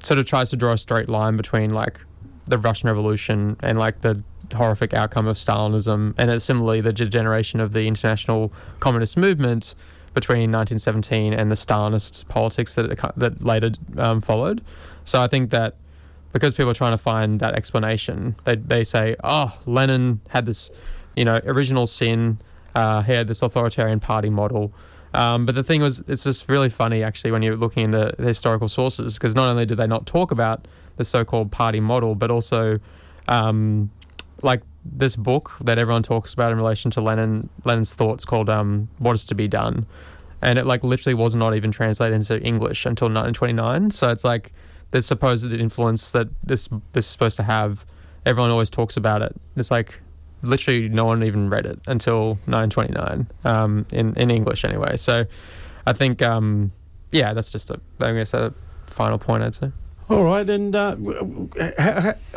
sort 0.00 0.18
of 0.18 0.26
tries 0.26 0.50
to 0.50 0.56
draw 0.56 0.72
a 0.72 0.78
straight 0.78 1.08
line 1.08 1.36
between 1.36 1.72
like 1.72 2.00
the 2.46 2.58
Russian 2.58 2.88
Revolution 2.88 3.56
and 3.60 3.78
like 3.78 4.00
the 4.02 4.22
horrific 4.54 4.94
outcome 4.94 5.26
of 5.26 5.36
Stalinism, 5.36 6.14
and 6.18 6.30
it's 6.30 6.44
similarly 6.44 6.80
the 6.80 6.92
degeneration 6.92 7.60
of 7.60 7.72
the 7.72 7.86
international 7.86 8.52
communist 8.80 9.16
movement 9.16 9.74
between 10.14 10.50
1917 10.50 11.34
and 11.34 11.50
the 11.50 11.54
Stalinist 11.54 12.26
politics 12.28 12.74
that 12.74 12.90
it, 12.90 13.00
that 13.16 13.42
later 13.42 13.70
um, 13.98 14.20
followed. 14.20 14.62
So 15.04 15.20
I 15.20 15.26
think 15.26 15.50
that 15.50 15.76
because 16.32 16.54
people 16.54 16.70
are 16.70 16.74
trying 16.74 16.92
to 16.92 16.98
find 16.98 17.40
that 17.40 17.54
explanation, 17.54 18.36
they 18.44 18.56
they 18.56 18.84
say, 18.84 19.16
oh, 19.24 19.56
Lenin 19.66 20.20
had 20.28 20.46
this, 20.46 20.70
you 21.14 21.24
know, 21.24 21.40
original 21.44 21.86
sin. 21.86 22.38
Uh, 22.74 23.02
he 23.02 23.12
had 23.12 23.26
this 23.26 23.42
authoritarian 23.42 24.00
party 24.00 24.30
model. 24.30 24.72
Um, 25.16 25.46
but 25.46 25.54
the 25.54 25.62
thing 25.62 25.80
was, 25.80 26.04
it's 26.08 26.24
just 26.24 26.46
really 26.46 26.68
funny 26.68 27.02
actually 27.02 27.30
when 27.30 27.42
you're 27.42 27.56
looking 27.56 27.84
into 27.84 28.14
the 28.18 28.26
historical 28.26 28.68
sources 28.68 29.14
because 29.14 29.34
not 29.34 29.48
only 29.48 29.64
do 29.64 29.74
they 29.74 29.86
not 29.86 30.04
talk 30.06 30.30
about 30.30 30.68
the 30.96 31.04
so-called 31.04 31.50
party 31.50 31.80
model, 31.80 32.14
but 32.14 32.30
also 32.30 32.78
um, 33.26 33.90
like 34.42 34.62
this 34.84 35.16
book 35.16 35.56
that 35.64 35.78
everyone 35.78 36.02
talks 36.02 36.34
about 36.34 36.52
in 36.52 36.58
relation 36.58 36.90
to 36.92 37.00
Lenin 37.00 37.48
Lenin's 37.64 37.94
thoughts 37.94 38.26
called 38.26 38.50
um, 38.50 38.88
"What 38.98 39.14
Is 39.14 39.24
to 39.26 39.34
Be 39.34 39.48
Done," 39.48 39.86
and 40.42 40.58
it 40.58 40.66
like 40.66 40.84
literally 40.84 41.14
was 41.14 41.34
not 41.34 41.54
even 41.54 41.70
translated 41.70 42.14
into 42.14 42.38
English 42.40 42.84
until 42.84 43.06
1929. 43.06 43.90
So 43.90 44.10
it's 44.10 44.24
like 44.24 44.52
this 44.90 45.06
supposed 45.06 45.50
influence 45.50 46.12
that 46.12 46.28
this 46.44 46.68
this 46.92 47.06
is 47.06 47.10
supposed 47.10 47.36
to 47.36 47.42
have. 47.42 47.86
Everyone 48.26 48.50
always 48.50 48.70
talks 48.70 48.96
about 48.96 49.22
it. 49.22 49.34
It's 49.56 49.70
like 49.70 50.00
literally 50.42 50.88
no 50.88 51.04
one 51.04 51.22
even 51.22 51.50
read 51.50 51.66
it 51.66 51.80
until 51.86 52.38
929 52.46 53.28
um, 53.44 53.86
in 53.92 54.14
in 54.16 54.30
English 54.30 54.64
anyway. 54.64 54.96
So 54.96 55.24
I 55.86 55.92
think 55.92 56.22
um, 56.22 56.72
yeah, 57.10 57.32
that's 57.34 57.50
just 57.50 57.70
a 57.70 57.80
I 58.00 58.12
guess 58.12 58.34
a 58.34 58.54
final 58.86 59.18
point 59.18 59.42
I'd 59.42 59.54
say. 59.54 59.72
All 60.08 60.22
right, 60.22 60.48
and 60.48 60.76
uh, 60.76 60.94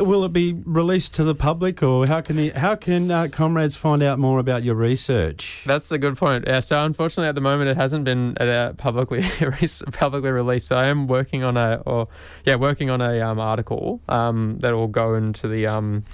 will 0.00 0.24
it 0.24 0.32
be 0.32 0.60
released 0.64 1.14
to 1.14 1.24
the 1.24 1.36
public, 1.36 1.84
or 1.84 2.04
how 2.04 2.20
can 2.20 2.36
he, 2.36 2.48
how 2.50 2.74
can 2.74 3.12
uh, 3.12 3.28
comrades 3.30 3.76
find 3.76 4.02
out 4.02 4.18
more 4.18 4.40
about 4.40 4.64
your 4.64 4.74
research? 4.74 5.62
That's 5.66 5.92
a 5.92 5.98
good 5.98 6.16
point. 6.16 6.46
Yeah, 6.48 6.58
so 6.58 6.84
unfortunately, 6.84 7.28
at 7.28 7.36
the 7.36 7.40
moment, 7.40 7.70
it 7.70 7.76
hasn't 7.76 8.04
been 8.04 8.36
uh, 8.38 8.72
publicly 8.76 9.22
publicly 9.92 10.30
released. 10.32 10.68
But 10.68 10.78
I 10.78 10.86
am 10.88 11.06
working 11.06 11.44
on 11.44 11.56
a, 11.56 11.80
or 11.86 12.08
yeah, 12.44 12.56
working 12.56 12.90
on 12.90 13.00
a 13.00 13.20
um, 13.20 13.38
article 13.38 14.00
um, 14.08 14.58
that 14.58 14.74
will 14.74 14.88
go 14.88 15.14
into 15.14 15.46
the 15.46 15.68
um, 15.68 16.04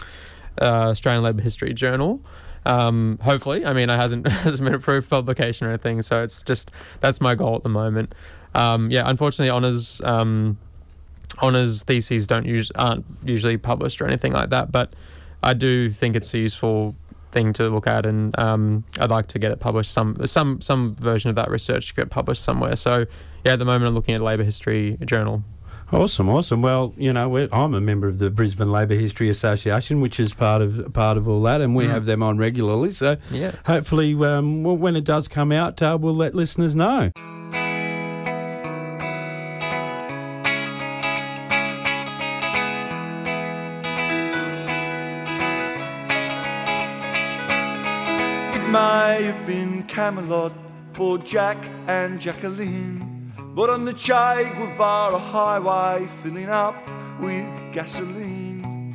uh, 0.61 0.91
Australian 0.91 1.23
Labour 1.23 1.43
History 1.43 1.75
Journal. 1.75 2.21
Um, 2.65 3.19
hopefully, 3.23 3.65
I 3.65 3.73
mean, 3.73 3.89
it 3.91 3.97
hasn't 3.97 4.27
hasn't 4.29 4.65
been 4.65 4.75
approved 4.75 5.09
publication 5.09 5.67
or 5.67 5.71
anything, 5.71 6.03
so 6.03 6.23
it's 6.23 6.43
just 6.43 6.71
that's 7.01 7.21
my 7.21 7.35
goal 7.35 7.57
at 7.57 7.63
the 7.63 7.69
moment. 7.69 8.15
Um, 8.55 8.91
yeah, 8.91 9.05
unfortunately, 9.07 9.51
honors 9.51 10.01
um, 10.05 10.59
honors 11.39 11.83
theses 11.85 12.27
don't 12.27 12.47
use 12.47 12.71
aren't 12.75 13.05
usually 13.25 13.57
published 13.57 14.01
or 14.01 14.07
anything 14.07 14.33
like 14.33 14.51
that. 14.51 14.73
But 14.73 14.95
I 15.43 15.55
do 15.55 15.89
think 15.89 16.17
it's 16.17 16.33
a 16.35 16.39
useful 16.39 16.97
thing 17.31 17.53
to 17.53 17.69
look 17.69 17.87
at, 17.87 18.07
and 18.07 18.37
um, 18.39 18.85
I'd 18.99 19.11
like 19.11 19.29
to 19.29 19.39
get 19.39 19.53
it 19.53 19.61
published. 19.61 19.93
Some 19.93 20.27
some 20.27 20.61
some 20.61 20.97
version 20.97 21.29
of 21.29 21.37
that 21.37 21.51
research 21.51 21.89
to 21.89 21.95
get 21.95 22.11
published 22.11 22.43
somewhere. 22.43 22.77
So 22.77 23.07
yeah, 23.45 23.53
at 23.53 23.59
the 23.59 23.65
moment 23.65 23.89
I'm 23.89 23.95
looking 23.95 24.15
at 24.15 24.21
Labour 24.21 24.45
History 24.45 24.99
Journal. 25.05 25.45
Awesome, 25.93 26.29
awesome. 26.29 26.63
Well, 26.63 26.93
you 26.97 27.13
know, 27.13 27.49
I'm 27.53 27.73
a 27.73 27.81
member 27.81 28.09
of 28.09 28.19
the 28.19 28.29
Brisbane 28.29 28.73
Labour 28.73 28.95
History 28.95 29.29
Association, 29.29 30.01
which 30.01 30.19
is 30.19 30.35
part 30.35 30.61
of 30.61 30.93
part 30.93 31.17
of 31.17 31.29
all 31.29 31.43
that, 31.43 31.61
and 31.61 31.77
we 31.77 31.85
mm. 31.85 31.91
have 31.91 32.07
them 32.07 32.25
on 32.25 32.39
regularly. 32.39 32.91
So, 32.91 33.19
yeah. 33.31 33.53
hopefully, 33.67 34.13
um, 34.25 34.65
when 34.65 34.97
it 34.97 35.05
does 35.05 35.29
come 35.29 35.53
out, 35.53 35.81
uh, 35.81 35.97
we'll 36.01 36.13
let 36.13 36.35
listeners 36.35 36.75
know. 36.75 37.13
It 48.55 48.69
may 48.71 49.23
have 49.23 49.47
been 49.47 49.85
Camelot 49.85 50.53
for 50.95 51.19
Jack 51.19 51.59
and 51.87 52.21
Jacqueline, 52.21 53.16
but 53.57 53.71
on 53.71 53.87
the 53.87 53.93
Che 53.95 54.53
Guevara 54.55 55.19
highway, 55.19 56.07
filling 56.23 56.51
up 56.51 56.77
with 57.19 57.73
gasoline. 57.73 58.93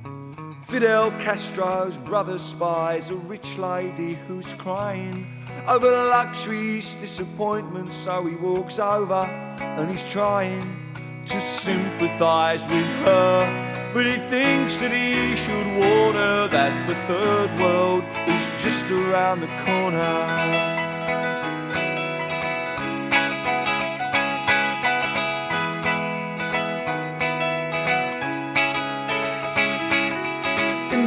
Fidel 0.67 1.10
Castro's 1.13 1.97
brother 1.97 2.38
spies 2.38 3.10
a 3.10 3.15
rich 3.15 3.58
lady 3.58 4.13
who's 4.28 4.54
crying 4.54 5.26
over 5.67 5.89
the 5.89 6.06
luxury's 6.06 6.93
disappointment, 6.95 7.91
so 7.91 8.24
he 8.28 8.36
walks 8.36 8.78
over 8.78 9.24
and 9.60 9.89
he's 9.89 10.08
trying 10.12 10.62
to 11.26 11.41
sympathize 11.41 12.62
with 12.67 12.86
her. 13.04 13.91
But 13.95 14.06
he 14.06 14.17
thinks 14.17 14.80
that 14.80 14.91
he 14.91 15.36
should 15.38 15.67
warn 15.80 16.15
her 16.15 16.47
that 16.50 16.88
the 16.88 16.95
third 17.08 17.50
world 17.60 18.04
is 18.28 18.63
just 18.63 18.91
around 18.91 19.39
the 19.39 19.47
corner. 19.65 20.81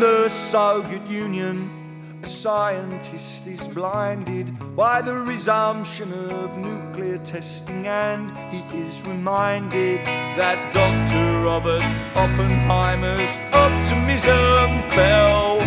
The 0.04 0.28
Soviet 0.28 1.06
Union, 1.06 2.20
a 2.22 2.26
scientist 2.26 3.46
is 3.46 3.66
blinded 3.68 4.46
by 4.76 5.00
the 5.00 5.14
resumption 5.14 6.12
of 6.12 6.58
nuclear 6.58 7.16
testing, 7.24 7.86
and 7.86 8.36
he 8.52 8.60
is 8.86 9.00
reminded 9.06 10.04
that 10.36 10.58
Dr. 10.74 11.42
Robert 11.42 11.82
Oppenheimer's 12.14 13.34
optimism 13.54 14.82
fell 14.90 15.62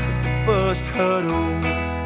at 0.00 0.22
the 0.24 0.46
first 0.50 0.84
hurdle. 0.86 2.01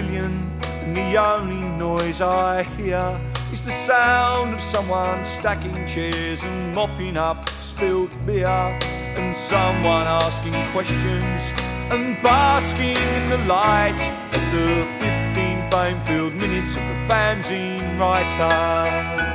Pavilion 0.00 0.50
and 0.62 0.96
the 0.96 1.16
only 1.16 1.60
noise 1.78 2.20
I 2.20 2.62
hear 2.76 3.20
is 3.52 3.60
the 3.60 3.72
sound 3.72 4.54
of 4.54 4.60
someone 4.60 5.24
stacking 5.24 5.86
chairs 5.86 6.42
and 6.42 6.74
mopping 6.74 7.16
up 7.16 7.48
spilled 7.60 8.10
beer, 8.24 8.46
and 8.46 9.36
someone 9.36 10.06
asking 10.06 10.54
questions 10.72 11.52
and 11.90 12.20
basking 12.22 12.96
in 12.96 13.30
the 13.30 13.38
light 13.46 14.00
of 14.32 14.42
the 14.52 14.86
15 15.00 15.70
fame 15.70 16.00
filled 16.06 16.34
minutes 16.34 16.76
of 16.76 16.82
the 16.82 16.98
fanzine 17.08 17.98
writer. 17.98 19.29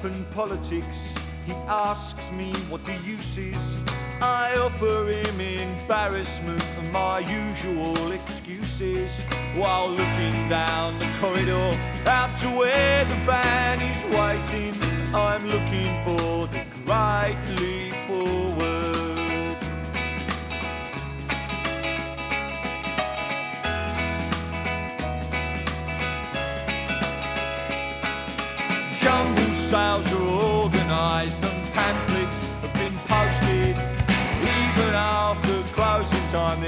Pop 0.00 0.10
and 0.10 0.30
politics. 0.30 1.14
He 1.46 1.52
asks 1.66 2.30
me 2.32 2.52
what 2.68 2.84
the 2.86 2.96
use 2.98 3.36
is. 3.38 3.76
I 4.20 4.54
offer 4.58 5.10
him 5.10 5.40
embarrassment 5.40 6.62
and 6.78 6.92
my 6.92 7.20
usual 7.20 8.12
excuses 8.12 9.20
while 9.56 9.88
looking 9.88 10.48
down 10.48 10.98
the 10.98 11.08
corridor 11.20 11.76
out 12.06 12.36
to 12.40 12.48
where 12.48 13.04
the 13.04 13.16
van 13.26 13.80
is 13.80 14.04
waiting. 14.16 14.74
I'm 15.14 15.46
looking 15.46 15.92
for 16.04 16.46
the 16.48 17.36
leap 17.60 17.94
forward. 18.06 18.79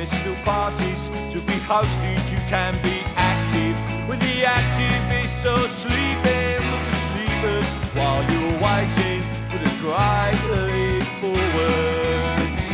There's 0.03 0.21
still 0.21 0.35
parties 0.45 1.09
to 1.31 1.39
be 1.43 1.55
hosted. 1.71 2.19
You 2.33 2.39
can 2.49 2.75
be 2.83 3.03
active 3.15 3.77
with 4.09 4.19
the 4.19 4.43
activists 4.43 5.47
or 5.47 5.69
sleeping 5.69 6.59
with 6.71 6.85
the 6.89 6.95
sleepers 7.07 7.69
while 7.95 8.23
you're 8.33 8.59
waiting 8.59 9.23
for 9.49 9.59
the 9.63 9.71
great 9.79 10.43
leap 10.51 11.07
forwards. 11.23 12.67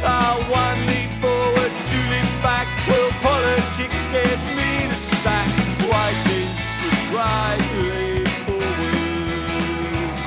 Oh, 0.00 0.40
one 0.48 0.80
leap 0.88 1.12
forwards, 1.20 1.78
two 1.90 2.04
leaps 2.12 2.36
back. 2.40 2.66
Will 2.88 3.12
politics 3.20 4.06
get 4.06 4.38
me 4.56 4.88
the 4.88 4.96
sack? 4.96 5.52
Waiting 5.84 6.48
for 6.80 6.88
the 6.96 7.02
great 7.12 7.60
leap 7.76 8.28
forwards. 8.48 10.24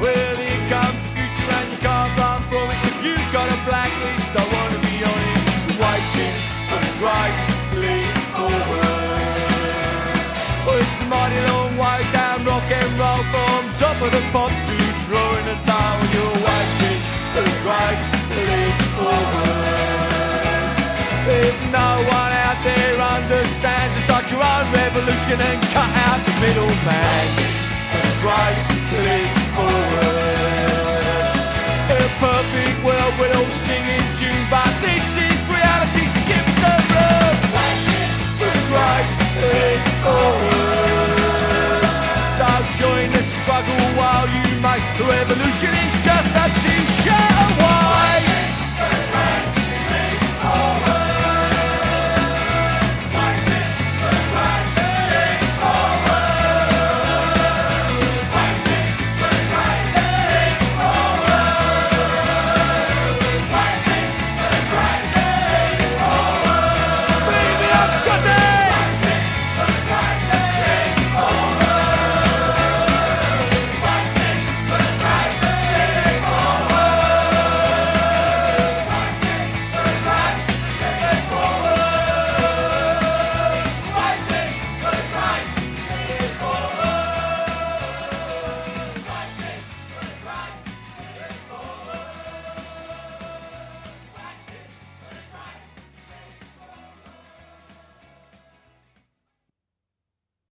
Well, 0.00 0.36
here 0.36 0.64
comes 0.68 1.09
of 14.02 14.12
the 14.12 14.24
pops 14.32 14.56
to 14.64 14.72
draw 14.80 14.96
throwing 15.04 15.44
a 15.44 15.56
down. 15.68 16.00
You're 16.12 16.40
for 17.32 17.44
the 17.44 17.56
right 17.68 18.00
leap 18.32 18.78
forwards. 18.96 20.78
If 21.28 21.56
no 21.68 21.88
one 22.08 22.32
out 22.48 22.58
there 22.64 22.96
understands, 22.96 23.92
just 23.94 24.06
start 24.08 24.24
your 24.32 24.40
own 24.40 24.64
revolution 24.72 25.36
and 25.36 25.60
cut 25.76 25.92
out 26.08 26.20
the 26.24 26.32
middleman. 26.40 27.26
For 27.92 28.00
the 28.00 28.14
great 28.24 28.58
leap 29.04 29.36
forward. 29.52 30.40
In 31.92 32.00
a 32.00 32.12
perfect 32.24 32.76
world, 32.80 33.14
we'd 33.20 33.36
all 33.36 33.52
sing 33.68 33.84
in 33.84 34.04
tune, 34.16 34.44
but 34.48 34.72
this 34.80 35.08
is 35.28 35.40
reality, 35.44 36.04
so 36.08 36.20
give 36.24 36.48
love. 36.64 37.36
For 38.40 38.48
the 38.48 38.64
great 38.72 39.08
leap 39.44 39.84
forward. 40.02 40.59
Make 44.62 44.82
the 44.98 45.04
revolution 45.04 45.72
is 45.72 46.04
just 46.04 46.36
a 46.36 46.60
t-shirt. 46.60 46.99